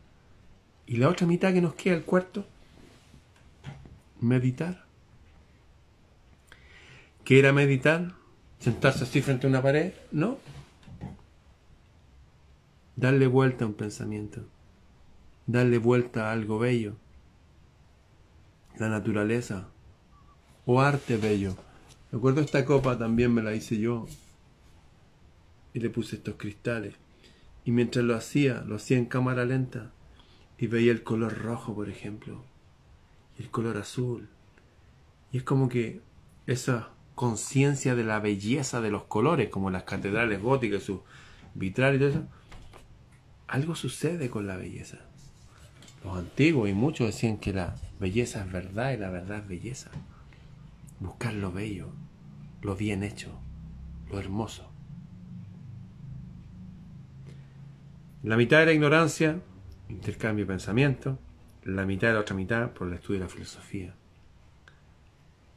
Y 0.87 0.99
la 0.99 1.09
otra 1.09 1.27
mitad 1.27 1.53
que 1.53 1.61
nos 1.61 1.75
queda, 1.75 1.97
el 1.97 2.05
cuarto, 2.05 2.47
meditar. 4.21 4.85
¿Qué 7.25 7.39
era 7.39 7.53
meditar? 7.53 8.15
¿Sentarse 8.65 9.05
así 9.05 9.21
frente 9.21 9.47
a 9.47 9.51
una 9.51 9.63
pared? 9.63 9.93
No. 10.11 10.39
Darle 12.97 13.27
vuelta 13.27 13.65
a 13.65 13.69
un 13.69 13.75
pensamiento. 13.75 14.41
Darle 15.47 15.79
vuelta 15.79 16.31
a 16.31 16.33
algo 16.33 16.59
bello. 16.59 16.95
La 18.79 18.89
naturaleza. 18.89 19.69
O 20.65 20.81
arte 20.81 21.19
bello. 21.19 21.57
Recuerdo 22.11 22.41
esta 22.41 22.65
copa 22.65 22.97
también 22.97 23.35
me 23.35 23.43
la 23.43 23.55
hice 23.55 23.79
yo. 23.79 24.07
Y 25.75 25.81
le 25.81 25.91
puse 25.91 26.17
estos 26.17 26.37
cristales. 26.37 26.95
Y 27.67 27.71
mientras 27.71 28.05
lo 28.05 28.15
hacía, 28.15 28.63
lo 28.67 28.77
hacía 28.77 28.97
en 28.97 29.05
cámara 29.05 29.45
lenta. 29.45 29.93
Y 30.57 30.69
veía 30.69 30.93
el 30.93 31.03
color 31.03 31.37
rojo, 31.37 31.75
por 31.75 31.91
ejemplo 31.91 32.43
el 33.39 33.51
color 33.51 33.77
azul. 33.77 34.29
Y 35.33 35.39
es 35.39 35.43
como 35.43 35.69
que 35.69 36.01
esa 36.47 36.91
conciencia 37.15 37.95
de 37.95 38.05
la 38.05 38.21
belleza 38.21 38.81
de 38.81 38.91
los 38.91 39.05
colores, 39.05 39.49
como 39.49 39.71
las 39.71 39.85
catedrales 39.85 40.43
góticas, 40.43 40.83
su 40.83 41.03
vitral 41.55 41.97
y 41.97 41.99
todo 41.99 42.09
eso, 42.09 42.27
algo 43.47 43.75
sucede 43.75 44.31
con 44.31 44.47
la 44.47 44.57
belleza. 44.57 44.99
Los 46.03 46.19
antiguos 46.19 46.69
y 46.69 46.75
muchos 46.75 47.07
decían 47.07 47.39
que 47.39 47.53
la 47.53 47.77
belleza 48.01 48.45
es 48.45 48.53
verdad 48.53 48.93
y 48.93 48.97
la 48.99 49.11
verdad 49.11 49.39
es 49.39 49.49
belleza. 49.49 49.91
Buscar 51.01 51.35
lo 51.35 51.53
bello, 51.53 51.89
lo 52.63 52.77
bien 52.77 53.03
hecho, 53.03 53.39
lo 54.11 54.19
hermoso. 54.19 54.71
La 58.23 58.37
mitad 58.37 58.61
de 58.61 58.67
la 58.67 58.73
ignorancia, 58.73 59.39
intercambio 59.89 60.47
de 60.47 60.53
pensamiento, 60.53 61.19
la 61.63 61.85
mitad 61.87 62.09
de 62.09 62.15
la 62.15 62.21
otra 62.21 62.37
mitad 62.37 62.71
por 62.71 62.89
el 62.89 62.95
estudio 62.95 63.21
de 63.21 63.27
la 63.27 63.31
filosofía. 63.31 63.95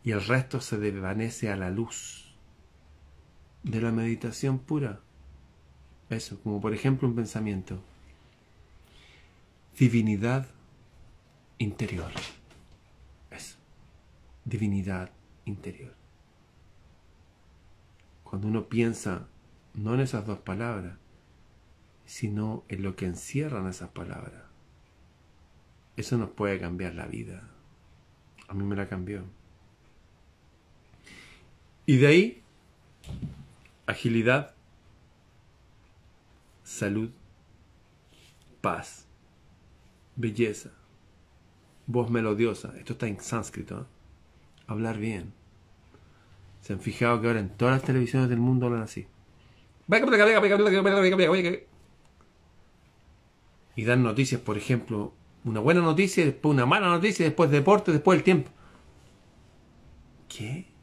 Y 0.08 0.14
el 0.14 0.24
resto 0.24 0.62
se 0.62 0.78
desvanece 0.78 1.52
a 1.52 1.58
la 1.58 1.70
luz 1.70 2.34
de 3.64 3.82
la 3.82 3.92
meditación 3.92 4.58
pura. 4.58 5.02
Eso, 6.10 6.40
como 6.44 6.62
por 6.62 6.74
ejemplo 6.74 7.10
un 7.10 7.16
pensamiento. 7.16 7.82
Divinidad 9.78 10.48
interior. 11.58 12.10
Eso. 13.32 13.58
Divinidad 14.46 15.12
interior. 15.44 15.94
Cuando 18.24 18.48
uno 18.48 18.70
piensa 18.70 19.28
no 19.74 19.94
en 19.94 20.00
esas 20.00 20.26
dos 20.26 20.40
palabras, 20.40 20.98
sino 22.06 22.64
en 22.70 22.82
lo 22.82 22.96
que 22.96 23.08
encierran 23.08 23.68
esas 23.68 23.90
palabras, 23.90 24.44
eso 25.98 26.18
nos 26.18 26.30
puede 26.30 26.62
cambiar 26.62 26.96
la 26.96 27.08
vida. 27.08 27.50
A 28.48 28.54
mí 28.54 28.64
me 28.64 28.78
la 28.78 28.88
cambió. 28.88 29.26
Y 31.90 31.96
de 31.98 32.08
ahí, 32.08 32.44
agilidad, 33.86 34.54
salud, 36.62 37.10
paz, 38.60 39.06
belleza, 40.18 40.72
voz 41.86 42.10
melodiosa. 42.10 42.74
Esto 42.78 42.92
está 42.92 43.08
en 43.08 43.22
sánscrito. 43.22 43.80
¿eh? 43.80 43.86
Hablar 44.68 44.98
bien. 44.98 45.32
Se 46.60 46.74
han 46.74 46.82
fijado 46.82 47.22
que 47.22 47.28
ahora 47.28 47.40
en 47.40 47.56
todas 47.56 47.76
las 47.76 47.84
televisiones 47.84 48.28
del 48.28 48.40
mundo 48.40 48.66
hablan 48.66 48.82
así. 48.82 49.08
Y 53.78 53.86
dan 53.86 54.04
noticias, 54.04 54.42
por 54.42 54.58
ejemplo, 54.58 55.14
una 55.46 55.62
buena 55.62 55.80
noticia, 55.80 56.26
después 56.26 56.54
una 56.54 56.66
mala 56.66 56.90
noticia, 56.90 57.24
después 57.24 57.50
deporte, 57.50 57.94
después 57.94 58.18
el 58.18 58.26
tiempo. 58.26 58.52
¿Qué? 60.28 60.77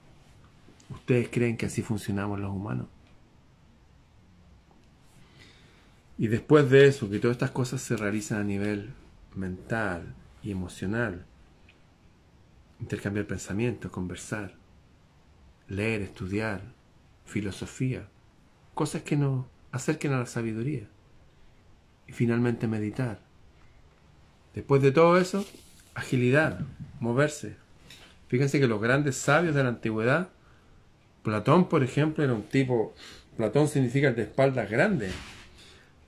¿Ustedes 0.95 1.29
creen 1.31 1.57
que 1.57 1.67
así 1.67 1.83
funcionamos 1.83 2.41
los 2.41 2.51
humanos? 2.51 2.87
Y 6.17 6.29
después 6.29 6.71
de 6.71 6.87
eso, 6.87 7.11
que 7.11 7.19
todas 7.19 7.35
estas 7.35 7.51
cosas 7.51 7.83
se 7.83 7.97
realizan 7.97 8.41
a 8.41 8.45
nivel 8.45 8.95
mental 9.35 10.15
y 10.43 10.53
emocional, 10.53 11.27
intercambiar 12.81 13.27
pensamientos, 13.27 13.91
conversar, 13.91 14.55
leer, 15.69 16.03
estudiar, 16.03 16.63
filosofía, 17.25 18.09
cosas 18.75 19.03
que 19.03 19.17
nos 19.17 19.47
acerquen 19.73 20.13
a 20.13 20.21
la 20.21 20.27
sabiduría. 20.27 20.89
Y 22.07 22.13
finalmente 22.13 22.69
meditar. 22.69 23.19
Después 24.55 24.83
de 24.83 24.93
todo 24.93 25.19
eso, 25.19 25.45
agilidad, 25.95 26.61
moverse. 27.01 27.57
Fíjense 28.29 28.61
que 28.61 28.69
los 28.69 28.81
grandes 28.81 29.17
sabios 29.17 29.55
de 29.55 29.63
la 29.63 29.71
antigüedad, 29.71 30.29
Platón, 31.25 31.71
por 31.71 31.83
ejemplo, 31.83 32.23
era 32.23 32.35
un 32.35 32.43
tipo, 32.43 32.95
Platón 33.39 33.67
significa 33.67 34.13
de 34.13 34.23
espaldas 34.23 34.71
grandes, 34.71 35.15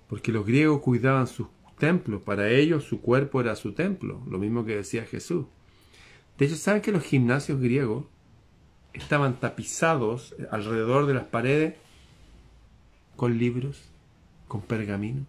porque 0.09 0.31
los 0.31 0.45
griegos 0.45 0.83
cuidaban 0.83 1.27
sus 1.27 1.49
templos, 1.79 2.21
para 2.21 2.51
ellos 2.51 2.85
su 2.85 3.01
cuerpo 3.01 3.41
era 3.41 3.57
su 3.57 3.73
templo, 3.73 4.23
lo 4.29 4.39
mismo 4.39 4.67
que 4.67 4.77
decía 4.77 5.07
Jesús. 5.07 5.47
De 6.37 6.45
hecho, 6.45 6.57
¿saben 6.57 6.83
que 6.83 6.93
los 6.93 7.03
gimnasios 7.03 7.59
griegos 7.59 8.05
estaban 8.93 9.41
tapizados 9.41 10.35
alrededor 10.51 11.07
de 11.07 11.15
las 11.15 11.25
paredes 11.25 11.77
con 13.17 13.39
libros, 13.39 13.89
con 14.49 14.61
pergamino? 14.61 15.25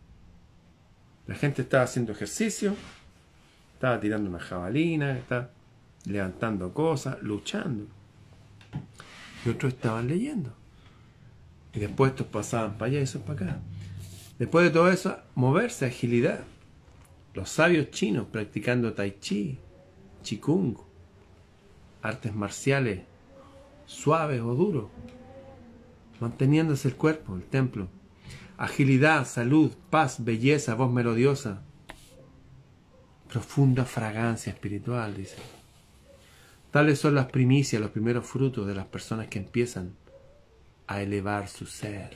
La 1.28 1.36
gente 1.36 1.62
estaba 1.62 1.84
haciendo 1.84 2.12
ejercicio, 2.12 2.76
estaba 3.74 4.02
tirando 4.02 4.30
una 4.30 4.40
jabalina, 4.40 5.18
estaba 5.18 5.50
levantando 6.06 6.74
cosas, 6.74 7.22
luchando. 7.22 7.97
Y 9.48 9.50
otros 9.50 9.74
estaban 9.76 10.10
leyendo. 10.10 10.52
Y 11.74 11.80
después 11.80 12.12
estos 12.12 12.28
pasaban 12.28 12.78
para 12.78 12.92
allá 12.92 13.00
y 13.00 13.04
esos 13.04 13.22
para 13.22 13.34
acá. 13.34 13.60
Después 14.38 14.66
de 14.66 14.72
todo 14.72 14.92
eso, 14.92 15.18
moverse, 15.36 15.86
agilidad. 15.86 16.42
Los 17.34 17.50
sabios 17.50 17.90
chinos 17.92 18.28
practicando 18.30 18.92
tai 18.92 19.16
chi, 19.22 19.58
qigong, 20.22 20.76
artes 22.02 22.36
marciales 22.36 23.00
suaves 23.86 24.42
o 24.42 24.54
duros, 24.54 24.90
manteniéndose 26.20 26.90
el 26.90 26.96
cuerpo, 26.96 27.38
el 27.38 27.44
templo. 27.44 27.88
Agilidad, 28.58 29.26
salud, 29.26 29.72
paz, 29.90 30.26
belleza, 30.26 30.76
voz 30.76 30.92
melodiosa. 30.92 31.62
Profunda 33.30 33.86
fragancia 33.86 34.52
espiritual, 34.52 35.16
dice. 35.16 35.38
Tales 36.78 37.00
son 37.00 37.16
las 37.16 37.26
primicias, 37.26 37.82
los 37.82 37.90
primeros 37.90 38.28
frutos 38.28 38.68
de 38.68 38.76
las 38.76 38.86
personas 38.86 39.30
que 39.30 39.40
empiezan 39.40 39.96
a 40.86 41.02
elevar 41.02 41.48
su 41.48 41.66
ser. 41.66 42.16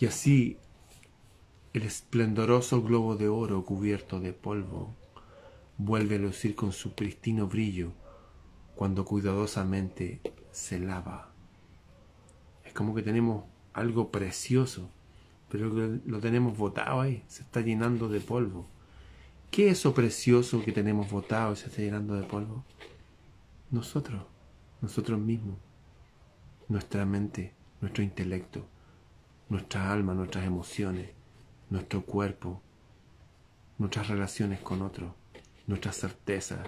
Y 0.00 0.06
así 0.06 0.56
el 1.72 1.82
esplendoroso 1.82 2.82
globo 2.82 3.14
de 3.14 3.28
oro 3.28 3.64
cubierto 3.64 4.18
de 4.18 4.32
polvo 4.32 4.92
vuelve 5.78 6.16
a 6.16 6.18
lucir 6.18 6.56
con 6.56 6.72
su 6.72 6.92
pristino 6.92 7.46
brillo 7.46 7.92
cuando 8.74 9.04
cuidadosamente 9.04 10.20
se 10.50 10.80
lava. 10.80 11.30
Es 12.64 12.72
como 12.72 12.96
que 12.96 13.02
tenemos 13.02 13.44
algo 13.74 14.10
precioso, 14.10 14.90
pero 15.48 15.70
lo 16.04 16.18
tenemos 16.18 16.58
botado 16.58 17.00
ahí, 17.00 17.22
se 17.28 17.44
está 17.44 17.60
llenando 17.60 18.08
de 18.08 18.18
polvo. 18.18 18.66
¿Qué 19.52 19.68
es 19.68 19.80
eso 19.80 19.92
precioso 19.92 20.64
que 20.64 20.72
tenemos 20.72 21.10
botado 21.10 21.52
y 21.52 21.56
se 21.56 21.66
está 21.66 21.82
llenando 21.82 22.14
de 22.14 22.22
polvo? 22.22 22.64
Nosotros, 23.70 24.22
nosotros 24.80 25.20
mismos, 25.20 25.58
nuestra 26.68 27.04
mente, 27.04 27.52
nuestro 27.82 28.02
intelecto, 28.02 28.66
nuestra 29.50 29.92
alma, 29.92 30.14
nuestras 30.14 30.46
emociones, 30.46 31.10
nuestro 31.68 32.00
cuerpo, 32.00 32.62
nuestras 33.76 34.08
relaciones 34.08 34.58
con 34.60 34.80
otros, 34.80 35.12
nuestras 35.66 35.96
certezas. 35.96 36.66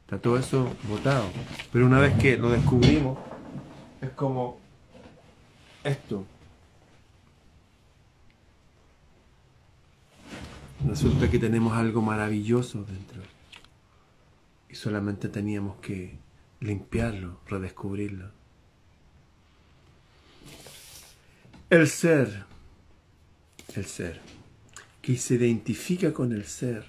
Está 0.00 0.20
todo 0.20 0.36
eso 0.36 0.74
botado. 0.88 1.26
Pero 1.72 1.86
una 1.86 2.00
vez 2.00 2.14
que 2.20 2.36
lo 2.36 2.50
descubrimos, 2.50 3.16
es 4.00 4.10
como 4.10 4.58
esto. 5.84 6.24
Resulta 10.86 11.30
que 11.30 11.38
tenemos 11.38 11.76
algo 11.76 12.02
maravilloso 12.02 12.84
dentro. 12.84 13.22
Y 14.68 14.74
solamente 14.74 15.28
teníamos 15.28 15.76
que 15.76 16.18
limpiarlo, 16.60 17.40
redescubrirlo. 17.48 18.30
El 21.70 21.88
ser, 21.88 22.44
el 23.74 23.86
ser, 23.86 24.20
que 25.00 25.16
se 25.16 25.34
identifica 25.34 26.12
con 26.12 26.32
el 26.32 26.44
ser, 26.44 26.84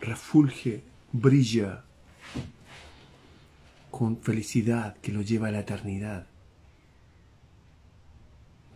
refulge, 0.00 0.82
brilla 1.12 1.84
con 3.90 4.20
felicidad 4.20 4.96
que 4.98 5.12
lo 5.12 5.22
lleva 5.22 5.48
a 5.48 5.52
la 5.52 5.60
eternidad, 5.60 6.26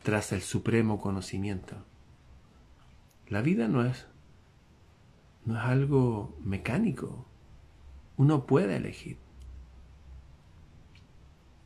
tras 0.03 0.33
el 0.33 0.43
supremo 0.43 1.01
conocimiento. 1.01 1.77
La 3.33 3.41
vida 3.41 3.67
no 3.67 3.83
es, 3.83 4.05
no 5.47 5.57
es 5.57 5.65
algo 5.65 6.37
mecánico, 6.45 7.25
uno 8.19 8.45
puede 8.45 8.77
elegir. 8.77 9.17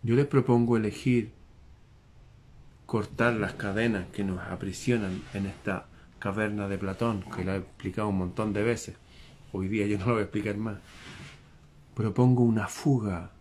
Yo 0.05 0.15
les 0.15 0.27
propongo 0.27 0.77
elegir 0.77 1.33
cortar 2.87 3.33
las 3.33 3.55
cadenas 3.55 4.07
que 4.13 4.23
nos 4.23 4.39
aprisionan 4.47 5.21
en 5.35 5.47
esta 5.47 5.89
caverna 6.21 6.69
de 6.69 6.79
Platón, 6.79 7.25
que 7.35 7.43
lo 7.43 7.55
he 7.55 7.57
explicado 7.57 8.11
un 8.11 8.19
montón 8.19 8.53
de 8.53 8.63
veces. 8.63 8.95
Hoy 9.51 9.67
día 9.67 9.89
yo 9.89 9.99
no 9.99 10.07
lo 10.07 10.13
voy 10.13 10.21
a 10.21 10.27
explicar 10.27 10.57
más. 10.59 10.79
Propongo 11.97 12.45
una 12.45 12.69
fuga, 12.69 13.33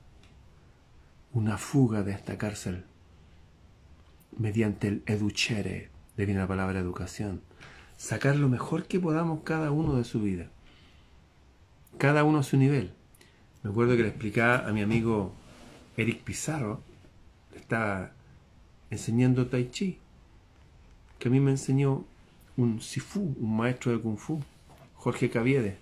una 1.32 1.59
fuga 1.59 2.01
de 2.01 2.13
esta 2.13 2.39
cárcel, 2.39 2.86
mediante 4.36 4.88
el 4.88 5.03
educere, 5.05 5.91
de 6.17 6.26
viene 6.26 6.41
la 6.41 6.47
palabra 6.47 6.80
educación, 6.80 7.43
sacar 7.98 8.36
lo 8.36 8.50
mejor 8.50 8.86
que 8.86 9.00
podamos 9.00 9.41
cada 9.43 9.72
uno 9.72 9.96
de 9.96 10.04
su 10.04 10.22
vida, 10.22 10.50
cada 11.98 12.24
uno 12.24 12.39
a 12.39 12.43
su 12.43 12.58
nivel. 12.58 12.91
Me 13.64 13.72
acuerdo 13.72 13.96
que 13.96 14.04
le 14.04 14.10
explicaba 14.10 14.68
a 14.68 14.72
mi 14.72 14.82
amigo 14.82 15.34
Eric 15.98 16.22
Pizarro, 16.24 16.82
está 17.56 18.14
enseñando 18.89 19.48
tai 19.48 19.70
chi, 19.72 19.98
que 21.20 21.30
a 21.30 21.32
mí 21.32 21.39
me 21.39 21.52
enseñó 21.52 22.06
un 22.58 22.82
sifu, 22.82 23.36
un 23.39 23.58
maestro 23.58 23.91
de 23.91 24.00
kung 24.00 24.18
fu, 24.18 24.41
Jorge 24.96 25.30
Caviedes, 25.30 25.76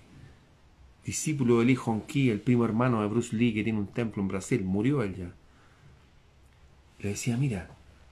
discípulo 1.05 1.59
del 1.59 1.71
hijo 1.71 1.91
Honki, 1.91 2.29
el 2.29 2.39
primo 2.39 2.65
hermano 2.65 3.01
de 3.01 3.07
Bruce 3.07 3.35
Lee 3.35 3.53
que 3.53 3.63
tiene 3.63 3.79
un 3.79 3.87
templo 3.87 4.21
en 4.21 4.27
Brasil, 4.27 4.63
murió 4.63 5.03
él 5.03 5.15
ya. 5.15 5.33
Le 6.99 7.09
decía, 7.09 7.35
mira, 7.37 7.69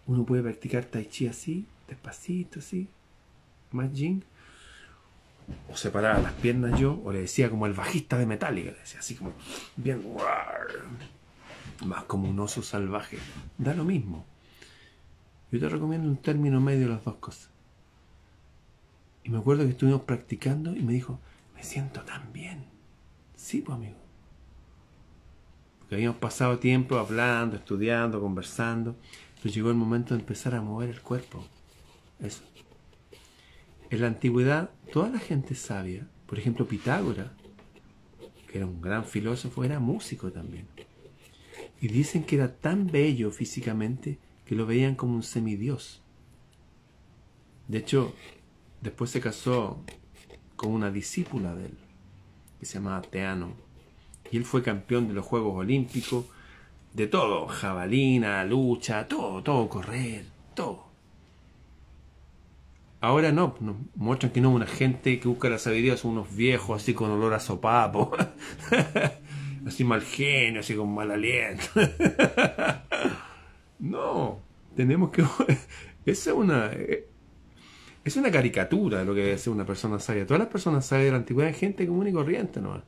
uno 0.07 0.25
puede 0.25 0.43
practicar 0.43 0.85
tai 0.85 1.05
chi 1.05 1.27
así, 1.27 1.65
despacito, 1.87 2.59
así, 2.59 2.87
más 3.71 3.89
o 5.69 5.75
separaba 5.75 6.19
las 6.19 6.33
piernas 6.33 6.79
yo, 6.79 7.01
o 7.03 7.11
le 7.11 7.21
decía 7.21 7.49
como 7.49 7.65
el 7.65 7.73
bajista 7.73 8.17
de 8.17 8.25
Metallica, 8.25 8.71
le 8.71 8.79
decía 8.79 8.99
así 8.99 9.15
como, 9.15 9.33
bien, 9.75 10.01
más 11.85 12.03
como 12.03 12.29
un 12.29 12.39
oso 12.39 12.61
salvaje. 12.61 13.17
Da 13.57 13.73
lo 13.73 13.83
mismo. 13.83 14.25
Yo 15.51 15.59
te 15.59 15.67
recomiendo 15.67 16.07
un 16.07 16.17
término 16.17 16.61
medio 16.61 16.87
las 16.87 17.03
dos 17.03 17.15
cosas. 17.15 17.49
Y 19.23 19.29
me 19.29 19.39
acuerdo 19.39 19.63
que 19.63 19.71
estuvimos 19.71 20.01
practicando 20.01 20.75
y 20.75 20.81
me 20.81 20.93
dijo, 20.93 21.19
me 21.55 21.63
siento 21.63 22.01
tan 22.01 22.31
bien. 22.31 22.65
Sí, 23.35 23.61
pues 23.61 23.75
amigo. 23.75 23.97
Porque 25.79 25.95
habíamos 25.95 26.17
pasado 26.17 26.59
tiempo 26.59 26.97
hablando, 26.97 27.57
estudiando, 27.57 28.21
conversando, 28.21 28.95
pero 29.41 29.53
llegó 29.53 29.69
el 29.69 29.75
momento 29.75 30.13
de 30.13 30.21
empezar 30.21 30.55
a 30.55 30.61
mover 30.61 30.89
el 30.89 31.01
cuerpo. 31.01 31.45
Eso. 32.19 32.43
En 33.91 33.99
la 33.99 34.07
antigüedad, 34.07 34.71
toda 34.93 35.09
la 35.09 35.19
gente 35.19 35.53
sabia, 35.53 36.07
por 36.25 36.39
ejemplo 36.39 36.65
Pitágoras, 36.65 37.29
que 38.47 38.57
era 38.57 38.65
un 38.65 38.81
gran 38.81 39.03
filósofo, 39.03 39.65
era 39.65 39.81
músico 39.81 40.31
también. 40.31 40.65
Y 41.81 41.89
dicen 41.89 42.23
que 42.23 42.37
era 42.37 42.55
tan 42.55 42.87
bello 42.87 43.31
físicamente 43.31 44.17
que 44.45 44.55
lo 44.55 44.65
veían 44.65 44.95
como 44.95 45.15
un 45.15 45.23
semidios. 45.23 46.01
De 47.67 47.79
hecho, 47.79 48.15
después 48.79 49.09
se 49.09 49.19
casó 49.19 49.83
con 50.55 50.71
una 50.71 50.89
discípula 50.89 51.53
de 51.53 51.65
él, 51.65 51.77
que 52.61 52.65
se 52.65 52.75
llamaba 52.75 53.01
Teano. 53.01 53.51
Y 54.31 54.37
él 54.37 54.45
fue 54.45 54.63
campeón 54.63 55.09
de 55.09 55.15
los 55.15 55.25
Juegos 55.25 55.53
Olímpicos, 55.57 56.27
de 56.93 57.07
todo, 57.07 57.45
jabalina, 57.47 58.45
lucha, 58.45 59.09
todo, 59.09 59.43
todo, 59.43 59.67
correr, 59.67 60.27
todo. 60.55 60.90
Ahora 63.01 63.31
no, 63.31 63.55
nos 63.59 63.77
muestran 63.95 64.31
que 64.31 64.41
no 64.41 64.51
una 64.51 64.67
gente 64.67 65.19
que 65.19 65.27
busca 65.27 65.49
la 65.49 65.57
sabiduría, 65.57 65.97
son 65.97 66.11
unos 66.11 66.35
viejos 66.35 66.79
así 66.79 66.93
con 66.93 67.09
olor 67.09 67.33
a 67.33 67.39
sopapo, 67.39 68.11
así 69.65 69.83
mal 69.83 70.03
genio, 70.03 70.59
así 70.59 70.75
con 70.75 70.93
mal 70.93 71.09
aliento. 71.09 71.63
no, 73.79 74.39
tenemos 74.75 75.09
que... 75.09 75.23
Esa 76.05 76.29
es 76.29 76.35
una... 76.35 76.71
Es 78.03 78.17
una 78.17 78.31
caricatura 78.31 78.99
de 78.99 79.05
lo 79.05 79.15
que 79.15 79.21
debe 79.21 79.37
ser 79.39 79.53
una 79.53 79.65
persona 79.65 79.99
sabia. 79.99 80.25
Todas 80.25 80.39
las 80.39 80.49
personas 80.49 80.85
sabias 80.85 81.05
de 81.05 81.11
la 81.11 81.17
antigüedad 81.17 81.49
eran 81.49 81.59
gente 81.59 81.87
común 81.87 82.07
y 82.07 82.11
corriente 82.11 82.61
nomás. 82.61 82.83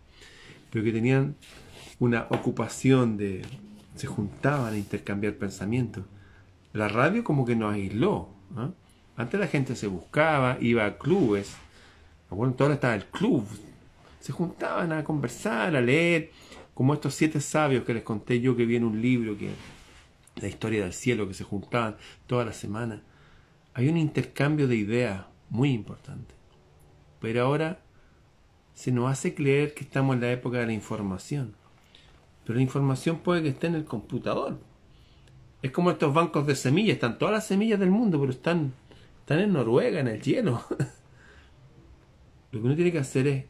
Pero 0.72 0.86
que 0.86 0.91
tenían 0.91 1.36
una 1.99 2.28
ocupación 2.30 3.18
de... 3.18 3.41
Se 3.95 4.05
juntaban 4.05 4.74
a 4.74 4.78
intercambiar 4.78 5.36
pensamientos. 5.36 6.05
La 6.72 6.88
radio 6.88 7.24
como 7.24 7.45
que 7.45 7.55
nos 7.55 7.74
aisló. 7.74 8.30
¿no? 8.55 8.82
Antes 9.16 9.39
la 9.39 9.47
gente 9.47 9.76
se 9.76 9.88
buscaba, 9.88 10.57
iba 10.59 10.86
a 10.86 10.97
clubes. 10.97 11.55
Bueno, 12.30 12.55
ahora 12.59 12.74
estaba 12.74 12.95
el 12.95 13.05
club. 13.05 13.45
Se 14.20 14.32
juntaban 14.32 14.91
a 14.91 15.03
conversar, 15.03 15.76
a 15.76 15.82
leer, 15.82 16.32
como 16.74 16.93
estos 16.93 17.14
siete 17.14 17.39
sabios 17.39 17.84
que 17.84 17.93
les 17.93 18.03
conté 18.03 18.41
yo 18.41 18.55
que 18.55 18.66
vi 18.66 18.76
en 18.76 18.86
un 18.86 19.01
libro, 19.01 19.38
que 19.38 19.49
la 20.41 20.47
historia 20.47 20.84
del 20.84 20.93
cielo, 20.93 21.28
que 21.28 21.34
se 21.34 21.43
juntaban 21.43 21.97
toda 22.26 22.45
la 22.45 22.53
semana. 22.53 23.01
Hay 23.76 23.88
un 23.88 23.97
intercambio 23.97 24.68
de 24.68 24.76
ideas 24.76 25.26
muy 25.49 25.72
importante. 25.72 26.34
Pero 27.20 27.43
ahora 27.43 27.80
se 28.74 28.91
nos 28.91 29.11
hace 29.11 29.36
creer 29.36 29.74
que 29.74 29.84
estamos 29.84 30.16
en 30.16 30.22
la 30.22 30.32
época 30.32 30.57
de 30.57 30.66
la 30.66 30.74
información. 30.74 31.53
Pero 32.43 32.55
la 32.55 32.64
información 32.64 33.20
puede 33.20 33.43
que 33.43 33.49
esté 33.49 33.68
en 33.68 33.76
el 33.76 33.86
computador. 33.86 34.59
Es 35.61 35.72
como 35.72 35.91
estos 35.91 36.14
bancos 36.14 36.45
de 36.45 36.55
semillas, 36.55 36.95
están 36.95 37.18
todas 37.18 37.34
las 37.34 37.47
semillas 37.47 37.80
del 37.80 37.91
mundo, 37.91 38.20
pero 38.20 38.32
están 38.32 38.74
están 39.24 39.39
en 39.39 39.53
Noruega, 39.53 40.01
en 40.01 40.09
el 40.09 40.21
hielo. 40.21 40.65
Lo 42.51 42.59
que 42.59 42.65
uno 42.65 42.76
tiene 42.76 42.91
que 42.91 42.99
hacer 42.99 43.26
es 43.28 43.45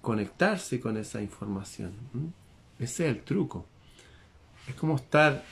conectarse 0.00 0.80
con 0.80 0.96
esa 0.96 1.20
información. 1.20 1.92
Ese 2.78 3.06
es 3.06 3.14
el 3.14 3.22
truco. 3.24 3.66
Es 4.66 4.74
como 4.74 4.96
estar, 4.96 5.44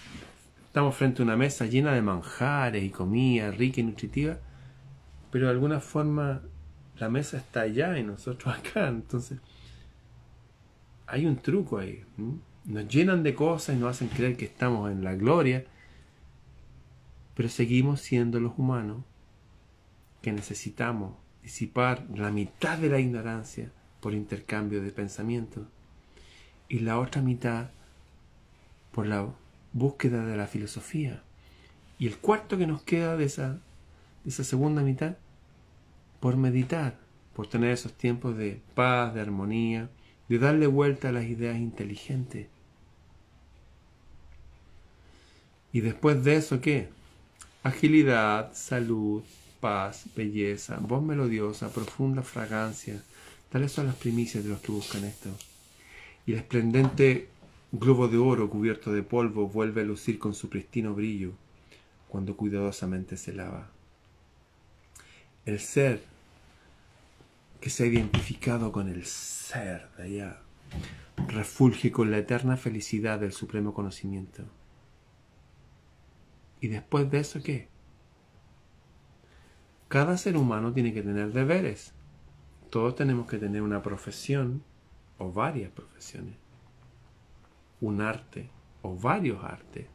estamos 0.65 0.97
frente 0.97 1.21
a 1.21 1.27
una 1.27 1.37
mesa 1.37 1.67
llena 1.67 1.93
de 1.93 2.01
manjares 2.01 2.83
y 2.83 2.89
comida 2.89 3.51
rica 3.51 3.83
y 3.83 3.85
nutritiva, 3.85 4.39
pero 5.31 5.45
de 5.45 5.53
alguna 5.53 5.81
forma 5.81 6.41
la 6.97 7.11
mesa 7.11 7.37
está 7.37 7.61
allá 7.61 7.99
y 7.99 8.03
nosotros 8.03 8.57
acá. 8.59 8.89
Entonces, 8.89 9.41
hay 11.07 11.27
un 11.27 11.37
truco 11.37 11.77
ahí. 11.77 12.03
Nos 12.65 12.89
llenan 12.89 13.23
de 13.23 13.35
cosas 13.35 13.77
y 13.77 13.79
nos 13.79 13.91
hacen 13.91 14.09
creer 14.09 14.39
que 14.39 14.47
estamos 14.47 14.91
en 14.91 15.05
la 15.05 15.15
gloria, 15.17 15.67
pero 17.35 17.51
seguimos 17.51 18.01
siendo 18.01 18.41
los 18.41 18.55
humanos 18.57 19.05
que 20.27 20.33
necesitamos 20.33 21.15
disipar 21.45 22.05
la 22.13 22.33
mitad 22.33 22.79
de 22.79 22.89
la 22.89 22.99
ignorancia 22.99 23.71
por 24.01 24.13
intercambio 24.13 24.83
de 24.83 24.91
pensamientos 24.91 25.69
y 26.69 26.81
la 26.81 26.99
otra 26.99 27.23
mitad 27.23 27.71
por 28.91 29.07
la 29.07 29.29
búsqueda 29.73 30.27
de 30.27 30.37
la 30.37 30.49
filosofía. 30.49 31.23
Y 32.01 32.09
el 32.09 32.19
cuarto 32.19 32.59
que 32.59 32.67
nos 32.67 32.83
queda 32.83 33.17
de 33.17 33.25
esa, 33.25 33.61
de 34.25 34.31
esa 34.31 34.43
segunda 34.43 34.83
mitad 34.83 35.15
por 36.19 36.37
meditar, 36.37 36.99
por 37.33 37.47
tener 37.47 37.71
esos 37.71 37.93
tiempos 37.93 38.37
de 38.37 38.61
paz, 38.75 39.15
de 39.15 39.21
armonía, 39.21 39.91
de 40.29 40.41
darle 40.41 40.67
vuelta 40.67 41.11
a 41.11 41.13
las 41.13 41.27
ideas 41.27 41.57
inteligentes. 41.57 42.49
Y 45.73 45.83
después 45.83 46.25
de 46.25 46.35
eso, 46.35 46.61
¿qué? 46.61 46.89
Agilidad, 47.63 48.53
salud, 48.55 49.23
paz, 49.67 50.05
belleza, 50.15 50.79
voz 50.81 51.03
melodiosa, 51.03 51.73
profunda 51.73 52.23
fragancia. 52.23 53.03
Tales 53.51 53.73
son 53.73 53.87
las 53.87 53.97
primicias 53.97 54.45
de 54.45 54.51
los 54.51 54.61
que 54.61 54.71
buscan 54.71 55.05
esto. 55.05 55.29
Y 56.25 56.35
el 56.35 56.39
esplendente 56.39 57.29
globo 57.73 58.07
de 58.07 58.17
oro 58.17 58.49
cubierto 58.49 58.93
de 58.93 59.03
polvo 59.03 59.49
vuelve 59.49 59.81
a 59.81 59.85
lucir 59.85 60.21
con 60.21 60.35
su 60.35 60.49
pristino 60.49 60.95
brillo 60.95 61.33
cuando 62.09 62.37
cuidadosamente 62.37 63.17
se 63.17 63.33
lava. 63.33 63.69
El 65.45 65.59
ser 65.59 66.05
que 67.61 67.69
se 67.69 67.83
ha 67.83 67.87
identificado 67.87 68.71
con 68.71 68.89
el 68.89 69.05
ser 69.05 69.89
de 69.97 70.05
allá 70.05 70.39
refulge 71.27 71.91
con 71.91 72.13
la 72.13 72.19
eterna 72.19 72.57
felicidad 72.57 73.19
del 73.19 73.33
supremo 73.33 73.75
conocimiento. 73.75 74.45
¿Y 76.61 76.69
después 76.69 77.11
de 77.11 77.19
eso 77.19 77.43
qué? 77.43 77.76
Cada 79.89 80.17
ser 80.17 80.37
humano 80.37 80.73
tiene 80.73 80.93
que 80.93 81.03
tener 81.03 81.33
deberes. 81.33 81.93
Todos 82.71 82.97
tenemos 82.97 83.29
que 83.29 83.39
tener 83.39 83.63
una 83.63 83.83
profesión 83.83 84.63
o 85.19 85.33
varias 85.33 85.71
profesiones. 85.71 86.35
Un 87.81 88.01
arte 88.01 88.51
o 88.83 88.97
varios 88.97 89.45
artes. 89.45 89.87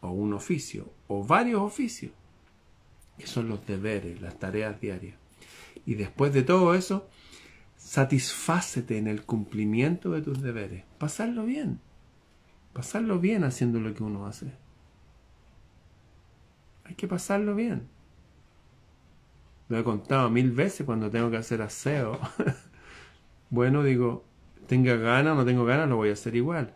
O 0.00 0.10
un 0.10 0.32
oficio 0.32 0.90
o 1.08 1.22
varios 1.24 1.60
oficios. 1.60 2.12
Que 3.18 3.26
son 3.26 3.48
los 3.50 3.66
deberes, 3.66 4.20
las 4.22 4.38
tareas 4.38 4.80
diarias. 4.80 5.16
Y 5.84 5.94
después 5.94 6.32
de 6.32 6.42
todo 6.42 6.74
eso, 6.74 7.06
satisfácete 7.76 8.96
en 8.96 9.08
el 9.08 9.24
cumplimiento 9.24 10.10
de 10.12 10.22
tus 10.22 10.40
deberes. 10.40 10.84
Pasarlo 10.98 11.44
bien. 11.44 11.80
Pasarlo 12.72 13.18
bien 13.18 13.44
haciendo 13.44 13.78
lo 13.78 13.92
que 13.92 14.02
uno 14.02 14.26
hace. 14.26 14.52
Hay 16.84 16.94
que 16.94 17.06
pasarlo 17.06 17.54
bien. 17.54 17.88
Lo 19.70 19.78
he 19.78 19.84
contado 19.84 20.28
mil 20.30 20.50
veces 20.50 20.84
cuando 20.84 21.10
tengo 21.10 21.30
que 21.30 21.36
hacer 21.36 21.62
aseo. 21.62 22.18
bueno, 23.50 23.84
digo, 23.84 24.24
tenga 24.66 24.96
ganas 24.96 25.32
o 25.32 25.36
no 25.36 25.44
tengo 25.44 25.64
ganas, 25.64 25.88
lo 25.88 25.94
voy 25.94 26.10
a 26.10 26.14
hacer 26.14 26.34
igual. 26.34 26.74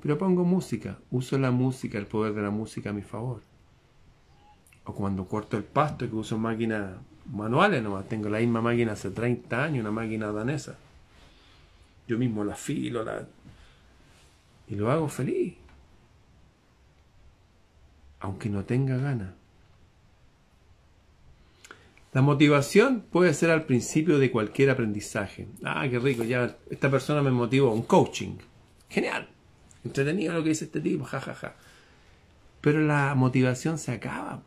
Pero 0.00 0.18
pongo 0.18 0.44
música, 0.44 0.98
uso 1.10 1.36
la 1.36 1.50
música, 1.50 1.98
el 1.98 2.06
poder 2.06 2.34
de 2.34 2.42
la 2.42 2.50
música 2.50 2.90
a 2.90 2.92
mi 2.92 3.02
favor. 3.02 3.42
O 4.84 4.94
cuando 4.94 5.26
corto 5.26 5.56
el 5.56 5.64
pasto, 5.64 6.08
que 6.08 6.14
uso 6.14 6.38
máquinas 6.38 6.92
manuales 7.26 7.82
nomás. 7.82 8.08
Tengo 8.08 8.28
la 8.28 8.38
misma 8.38 8.62
máquina 8.62 8.92
hace 8.92 9.10
30 9.10 9.64
años, 9.64 9.80
una 9.80 9.90
máquina 9.90 10.30
danesa. 10.30 10.78
Yo 12.06 12.18
mismo 12.18 12.44
la 12.44 12.54
filo, 12.54 13.02
la... 13.02 13.26
y 14.68 14.76
lo 14.76 14.92
hago 14.92 15.08
feliz. 15.08 15.56
Aunque 18.20 18.48
no 18.48 18.64
tenga 18.64 18.96
ganas. 18.96 19.37
La 22.12 22.22
motivación 22.22 23.02
puede 23.02 23.34
ser 23.34 23.50
al 23.50 23.64
principio 23.64 24.18
de 24.18 24.30
cualquier 24.30 24.70
aprendizaje. 24.70 25.46
Ah, 25.62 25.86
qué 25.90 25.98
rico, 25.98 26.24
ya 26.24 26.56
esta 26.70 26.90
persona 26.90 27.22
me 27.22 27.30
motivó, 27.30 27.72
un 27.72 27.82
coaching. 27.82 28.38
Genial. 28.88 29.28
Entretenido 29.84 30.32
lo 30.32 30.42
que 30.42 30.50
dice 30.50 30.64
este 30.64 30.80
tipo, 30.80 31.04
jajaja. 31.04 31.34
Ja, 31.34 31.48
ja. 31.48 31.56
Pero 32.60 32.80
la 32.80 33.14
motivación 33.14 33.78
se 33.78 33.92
acaba. 33.92 34.42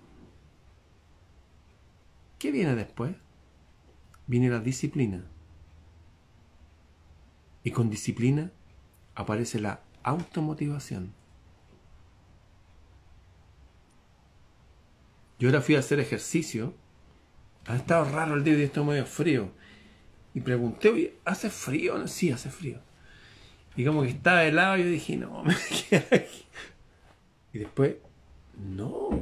¿Qué 2.40 2.52
viene 2.52 2.76
después? 2.76 3.16
Viene 4.26 4.50
la 4.50 4.60
disciplina. 4.60 5.24
Y 7.64 7.72
con 7.72 7.90
disciplina 7.90 8.52
aparece 9.14 9.60
la 9.60 9.82
automotivación. 10.04 11.14
Yo 15.38 15.50
ahora 15.50 15.62
fui 15.62 15.76
a 15.76 15.80
hacer 15.80 16.00
ejercicio 16.00 16.74
ha 17.72 17.78
estado 17.78 18.06
raro 18.06 18.36
el 18.36 18.44
día 18.44 18.58
y 18.58 18.64
estoy 18.64 18.84
medio 18.84 19.06
frío. 19.06 19.50
Y 20.34 20.42
pregunté, 20.42 20.90
oye, 20.90 21.14
¿hace 21.26 21.50
frío? 21.50 22.08
Sí, 22.08 22.32
hace 22.32 22.50
frío. 22.50 22.80
Y 23.76 23.86
como 23.86 24.04
que 24.04 24.10
estaba 24.10 24.44
helado, 24.44 24.78
yo 24.78 24.86
dije, 24.86 25.16
no, 25.16 25.44
me 25.44 25.56
quedé 25.90 26.06
aquí. 26.12 26.46
Y 27.54 27.60
después, 27.60 27.96
no, 28.58 29.22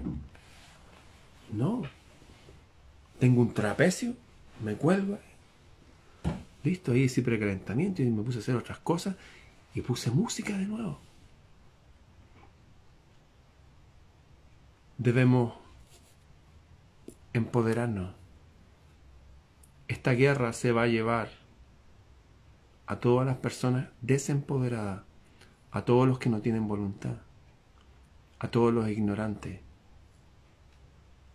no. 1.51 1.83
Tengo 3.19 3.41
un 3.41 3.53
trapecio, 3.53 4.13
me 4.63 4.75
cuelgo. 4.75 5.19
Listo, 6.63 6.91
ahí 6.91 7.03
hice 7.03 7.21
precalentamiento 7.21 8.01
y 8.01 8.05
me 8.05 8.23
puse 8.23 8.39
a 8.39 8.41
hacer 8.41 8.55
otras 8.55 8.79
cosas 8.79 9.15
y 9.75 9.81
puse 9.81 10.11
música 10.11 10.57
de 10.57 10.65
nuevo. 10.65 10.99
Debemos 14.97 15.53
empoderarnos. 17.33 18.18
Esta 19.89 20.11
guerra 20.11 20.53
se 20.53 20.71
va 20.71 20.83
a 20.83 20.87
llevar 20.87 21.31
a 22.85 22.99
todas 22.99 23.25
las 23.25 23.37
personas 23.37 23.89
desempoderadas, 24.01 25.01
a 25.71 25.81
todos 25.83 26.07
los 26.07 26.19
que 26.19 26.29
no 26.29 26.41
tienen 26.41 26.67
voluntad, 26.67 27.15
a 28.37 28.49
todos 28.49 28.71
los 28.71 28.87
ignorantes, 28.87 29.61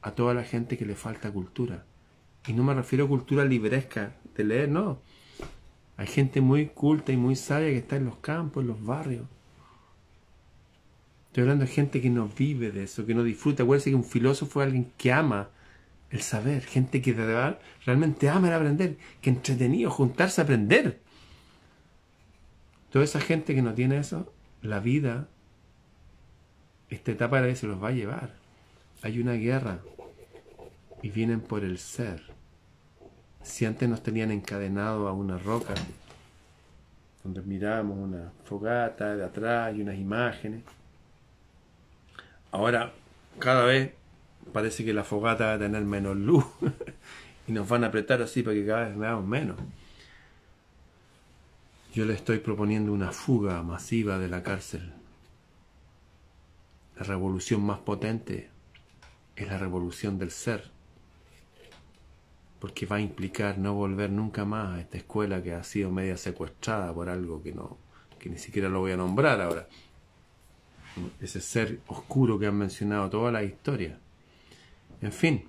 a 0.02 0.12
toda 0.12 0.34
la 0.34 0.44
gente 0.44 0.78
que 0.78 0.86
le 0.86 0.94
falta 0.94 1.32
cultura. 1.32 1.84
Y 2.46 2.52
no 2.52 2.62
me 2.62 2.74
refiero 2.74 3.06
a 3.06 3.08
cultura 3.08 3.44
libresca 3.44 4.14
de 4.36 4.44
leer, 4.44 4.68
no. 4.68 5.00
Hay 5.96 6.06
gente 6.06 6.40
muy 6.40 6.66
culta 6.66 7.10
y 7.10 7.16
muy 7.16 7.34
sabia 7.34 7.70
que 7.70 7.78
está 7.78 7.96
en 7.96 8.04
los 8.04 8.16
campos, 8.18 8.62
en 8.62 8.68
los 8.68 8.84
barrios. 8.84 9.26
Estoy 11.26 11.42
hablando 11.42 11.64
de 11.64 11.72
gente 11.72 12.00
que 12.00 12.10
no 12.10 12.28
vive 12.28 12.70
de 12.70 12.84
eso, 12.84 13.04
que 13.04 13.14
no 13.14 13.24
disfruta. 13.24 13.64
Acuérdense 13.64 13.90
que 13.90 13.96
un 13.96 14.04
filósofo 14.04 14.62
es 14.62 14.66
alguien 14.66 14.92
que 14.96 15.12
ama 15.12 15.48
el 16.14 16.22
saber, 16.22 16.62
gente 16.62 17.02
que 17.02 17.12
realmente 17.84 18.28
ama 18.28 18.46
el 18.46 18.54
aprender, 18.54 18.96
que 19.20 19.30
entretenido 19.30 19.90
juntarse 19.90 20.40
a 20.40 20.44
aprender. 20.44 21.00
Toda 22.90 23.04
esa 23.04 23.20
gente 23.20 23.52
que 23.52 23.62
no 23.62 23.74
tiene 23.74 23.98
eso, 23.98 24.32
la 24.62 24.78
vida, 24.78 25.26
esta 26.88 27.10
etapa 27.10 27.40
de 27.40 27.48
la 27.48 27.56
se 27.56 27.66
los 27.66 27.82
va 27.82 27.88
a 27.88 27.90
llevar. 27.90 28.32
Hay 29.02 29.18
una 29.18 29.32
guerra 29.32 29.80
y 31.02 31.08
vienen 31.08 31.40
por 31.40 31.64
el 31.64 31.78
ser. 31.78 32.22
Si 33.42 33.66
antes 33.66 33.88
nos 33.88 34.04
tenían 34.04 34.30
encadenado 34.30 35.08
a 35.08 35.12
una 35.12 35.36
roca, 35.36 35.74
donde 37.24 37.42
mirábamos 37.42 37.98
una 37.98 38.30
fogata 38.44 39.16
de 39.16 39.24
atrás 39.24 39.74
y 39.74 39.82
unas 39.82 39.96
imágenes, 39.96 40.62
ahora 42.52 42.92
cada 43.40 43.64
vez 43.64 44.03
parece 44.52 44.84
que 44.84 44.92
la 44.92 45.04
fogata 45.04 45.46
va 45.46 45.54
a 45.54 45.58
tener 45.58 45.84
menos 45.84 46.16
luz 46.16 46.44
y 47.46 47.52
nos 47.52 47.68
van 47.68 47.84
a 47.84 47.88
apretar 47.88 48.22
así 48.22 48.42
para 48.42 48.54
que 48.54 48.66
cada 48.66 48.88
vez 48.88 48.96
veamos 48.96 49.26
menos. 49.26 49.56
Yo 51.94 52.04
le 52.04 52.14
estoy 52.14 52.38
proponiendo 52.38 52.92
una 52.92 53.12
fuga 53.12 53.62
masiva 53.62 54.18
de 54.18 54.28
la 54.28 54.42
cárcel. 54.42 54.92
La 56.96 57.04
revolución 57.04 57.64
más 57.64 57.78
potente 57.78 58.50
es 59.36 59.48
la 59.48 59.58
revolución 59.58 60.18
del 60.18 60.30
ser, 60.30 60.70
porque 62.58 62.86
va 62.86 62.96
a 62.96 63.00
implicar 63.00 63.58
no 63.58 63.74
volver 63.74 64.10
nunca 64.10 64.44
más 64.44 64.74
a 64.74 64.80
esta 64.80 64.96
escuela 64.96 65.42
que 65.42 65.54
ha 65.54 65.62
sido 65.62 65.90
media 65.90 66.16
secuestrada 66.16 66.92
por 66.92 67.08
algo 67.08 67.42
que 67.42 67.52
no, 67.52 67.78
que 68.18 68.28
ni 68.28 68.38
siquiera 68.38 68.68
lo 68.68 68.80
voy 68.80 68.92
a 68.92 68.96
nombrar 68.96 69.40
ahora. 69.40 69.68
Ese 71.20 71.40
ser 71.40 71.80
oscuro 71.88 72.38
que 72.38 72.46
han 72.46 72.56
mencionado 72.56 73.10
toda 73.10 73.32
la 73.32 73.42
historia. 73.42 73.98
En 75.04 75.12
fin, 75.12 75.44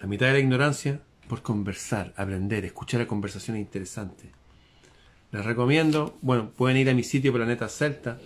la 0.00 0.06
mitad 0.06 0.24
de 0.28 0.32
la 0.32 0.38
ignorancia 0.38 1.02
por 1.28 1.42
conversar, 1.42 2.14
aprender, 2.16 2.64
escuchar 2.64 3.02
a 3.02 3.06
conversaciones 3.06 3.60
interesantes. 3.60 4.30
Les 5.30 5.44
recomiendo, 5.44 6.16
bueno, 6.22 6.48
pueden 6.52 6.78
ir 6.78 6.88
a 6.88 6.94
mi 6.94 7.02
sitio 7.02 7.34
Planeta 7.34 7.68
Celta, 7.68 8.18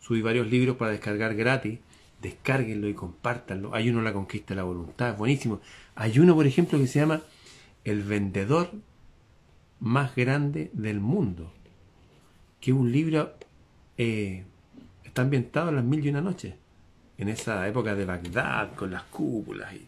subí 0.00 0.22
varios 0.22 0.46
libros 0.46 0.78
para 0.78 0.90
descargar 0.90 1.34
gratis, 1.34 1.80
descárguenlo 2.22 2.88
y 2.88 2.94
compártanlo. 2.94 3.74
Hay 3.74 3.90
uno 3.90 4.00
La 4.00 4.14
Conquista 4.14 4.54
de 4.54 4.56
la 4.56 4.62
Voluntad, 4.62 5.10
es 5.10 5.18
buenísimo. 5.18 5.60
Hay 5.94 6.18
uno, 6.18 6.34
por 6.34 6.46
ejemplo, 6.46 6.78
que 6.78 6.86
se 6.86 6.98
llama 6.98 7.20
El 7.84 8.02
vendedor 8.04 8.70
más 9.80 10.16
grande 10.16 10.70
del 10.72 11.00
mundo, 11.00 11.52
que 12.58 12.70
es 12.70 12.76
un 12.78 12.90
libro, 12.90 13.34
eh, 13.98 14.44
está 15.04 15.20
ambientado 15.20 15.68
en 15.68 15.76
las 15.76 15.84
mil 15.84 16.02
y 16.02 16.08
una 16.08 16.22
noches 16.22 16.54
en 17.20 17.28
esa 17.28 17.68
época 17.68 17.94
de 17.94 18.06
Bagdad, 18.06 18.74
con 18.74 18.90
las 18.90 19.02
cúpulas 19.02 19.74
y 19.74 19.86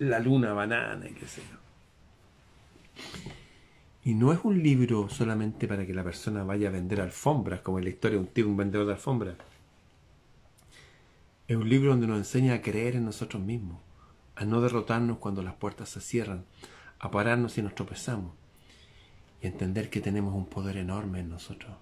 la 0.00 0.18
luna 0.18 0.52
banana 0.52 1.08
y 1.08 1.12
qué 1.12 1.24
sé 1.24 1.42
yo. 1.42 1.56
Y 4.02 4.14
no 4.14 4.32
es 4.32 4.40
un 4.42 4.60
libro 4.60 5.08
solamente 5.08 5.68
para 5.68 5.86
que 5.86 5.94
la 5.94 6.02
persona 6.02 6.42
vaya 6.42 6.68
a 6.68 6.72
vender 6.72 7.00
alfombras, 7.00 7.60
como 7.60 7.78
en 7.78 7.84
la 7.84 7.90
historia 7.90 8.18
de 8.18 8.24
un 8.24 8.32
tío, 8.32 8.48
un 8.48 8.56
vendedor 8.56 8.84
de 8.84 8.94
alfombras. 8.94 9.36
Es 11.46 11.56
un 11.56 11.68
libro 11.68 11.90
donde 11.90 12.08
nos 12.08 12.18
enseña 12.18 12.54
a 12.54 12.62
creer 12.62 12.96
en 12.96 13.04
nosotros 13.04 13.40
mismos, 13.40 13.78
a 14.34 14.44
no 14.44 14.60
derrotarnos 14.60 15.18
cuando 15.18 15.44
las 15.44 15.54
puertas 15.54 15.88
se 15.88 16.00
cierran, 16.00 16.46
a 16.98 17.12
pararnos 17.12 17.52
si 17.52 17.62
nos 17.62 17.76
tropezamos 17.76 18.32
y 19.40 19.46
entender 19.46 19.88
que 19.88 20.00
tenemos 20.00 20.34
un 20.34 20.46
poder 20.46 20.78
enorme 20.78 21.20
en 21.20 21.28
nosotros. 21.28 21.76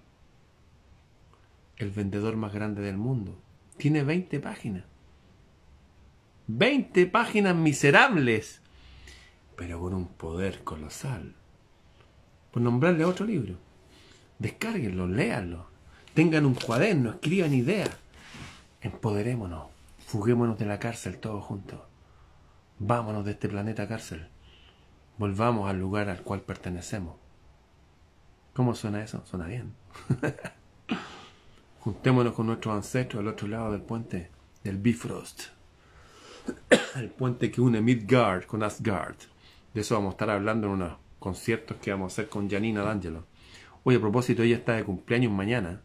El 1.75 1.89
vendedor 1.89 2.35
más 2.35 2.53
grande 2.53 2.83
del 2.83 2.97
mundo 2.97 3.35
tiene 3.79 4.03
20 4.03 4.41
páginas. 4.41 4.83
20 6.47 7.07
páginas 7.07 7.55
miserables, 7.55 8.61
pero 9.55 9.79
con 9.79 9.93
un 9.93 10.07
poder 10.07 10.63
colosal. 10.65 11.33
Por 12.51 12.61
nombrarle 12.61 13.05
otro 13.05 13.25
libro. 13.25 13.55
Descárguenlo, 14.37 15.07
léanlo. 15.07 15.67
Tengan 16.13 16.45
un 16.45 16.55
cuaderno, 16.55 17.11
escriban 17.11 17.53
ideas. 17.53 17.89
Empoderémonos. 18.81 19.67
Fuguémonos 20.07 20.59
de 20.59 20.65
la 20.65 20.79
cárcel 20.79 21.17
todos 21.17 21.43
juntos. 21.45 21.79
Vámonos 22.79 23.23
de 23.23 23.31
este 23.31 23.47
planeta 23.47 23.87
cárcel. 23.87 24.27
Volvamos 25.17 25.69
al 25.69 25.79
lugar 25.79 26.09
al 26.09 26.21
cual 26.21 26.41
pertenecemos. 26.41 27.15
¿Cómo 28.53 28.75
suena 28.75 29.01
eso? 29.03 29.23
Suena 29.25 29.45
bien. 29.45 29.73
Juntémonos 31.89 32.33
con 32.33 32.45
nuestros 32.45 32.75
ancestros 32.75 33.19
al 33.19 33.29
otro 33.29 33.47
lado 33.47 33.71
del 33.71 33.81
puente 33.81 34.29
del 34.63 34.77
Bifrost. 34.77 35.45
El 36.95 37.09
puente 37.09 37.49
que 37.49 37.61
une 37.61 37.81
Midgard 37.81 38.45
con 38.45 38.61
Asgard. 38.61 39.15
De 39.73 39.81
eso 39.81 39.95
vamos 39.95 40.09
a 40.09 40.13
estar 40.13 40.29
hablando 40.29 40.67
en 40.67 40.73
unos 40.73 40.97
conciertos 41.17 41.77
que 41.77 41.89
vamos 41.89 42.11
a 42.11 42.13
hacer 42.13 42.29
con 42.29 42.47
Janina 42.47 42.83
D'Angelo. 42.83 43.25
Oye, 43.83 43.97
a 43.97 44.01
propósito, 44.01 44.43
ella 44.43 44.57
está 44.57 44.73
de 44.73 44.83
cumpleaños 44.83 45.31
mañana. 45.31 45.81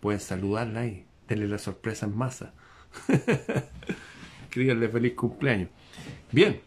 Pueden 0.00 0.20
saludarla 0.20 0.80
ahí. 0.80 1.04
Denle 1.28 1.48
la 1.48 1.58
sorpresa 1.58 2.06
en 2.06 2.16
masa. 2.16 2.54
Escríbanle 4.44 4.88
feliz 4.88 5.12
cumpleaños. 5.12 5.68
Bien. 6.32 6.62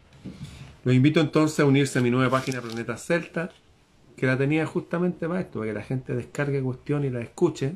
Los 0.84 0.94
invito 0.94 1.18
entonces 1.18 1.58
a 1.58 1.64
unirse 1.64 1.98
a 1.98 2.02
mi 2.02 2.10
nueva 2.12 2.30
página 2.30 2.60
Planeta 2.60 2.96
Celta, 2.96 3.50
que 4.16 4.26
la 4.26 4.38
tenía 4.38 4.64
justamente 4.64 5.26
para 5.26 5.40
esto, 5.40 5.58
para 5.58 5.72
que 5.72 5.78
la 5.78 5.84
gente 5.84 6.14
descargue 6.14 6.62
cuestión 6.62 7.04
y 7.04 7.10
la 7.10 7.20
escuche 7.20 7.74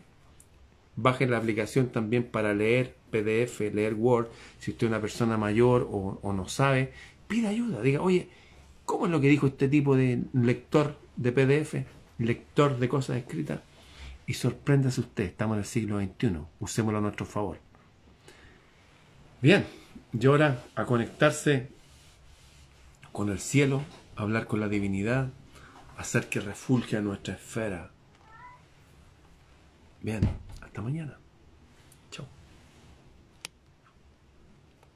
Bajen 0.96 1.30
la 1.30 1.38
aplicación 1.38 1.88
también 1.88 2.24
para 2.24 2.54
leer 2.54 2.94
PDF, 3.10 3.60
leer 3.72 3.94
Word. 3.94 4.28
Si 4.58 4.70
usted 4.70 4.86
es 4.86 4.90
una 4.90 5.00
persona 5.00 5.36
mayor 5.36 5.88
o, 5.90 6.32
no 6.32 6.48
sabe, 6.48 6.92
pida 7.26 7.48
ayuda. 7.48 7.82
Diga, 7.82 8.00
oye, 8.00 8.28
¿cómo 8.84 9.06
es 9.06 9.12
lo 9.12 9.20
que 9.20 9.28
dijo 9.28 9.46
este 9.46 9.68
tipo 9.68 9.96
de 9.96 10.22
lector 10.32 10.96
de 11.16 11.32
PDF, 11.32 11.74
lector 12.18 12.78
de 12.78 12.88
cosas 12.88 13.16
escritas? 13.16 13.60
Y 14.26 14.34
sorpréndase 14.34 15.00
usted, 15.00 15.24
estamos 15.24 15.56
en 15.56 15.60
el 15.60 15.66
siglo 15.66 16.00
XXI, 16.00 16.38
usémoslo 16.60 16.98
a 16.98 17.02
nuestro 17.02 17.26
favor. 17.26 17.58
Bien, 19.42 19.66
y 20.18 20.26
ahora 20.26 20.64
a 20.74 20.86
conectarse 20.86 21.68
con 23.12 23.30
el 23.30 23.38
cielo, 23.38 23.82
hablar 24.16 24.46
con 24.46 24.60
la 24.60 24.68
divinidad, 24.68 25.28
hacer 25.96 26.28
que 26.28 26.40
refulge 26.40 27.00
nuestra 27.00 27.34
esfera. 27.34 27.90
Bien. 30.02 30.43
Hasta 30.74 30.82
mañana. 30.82 31.23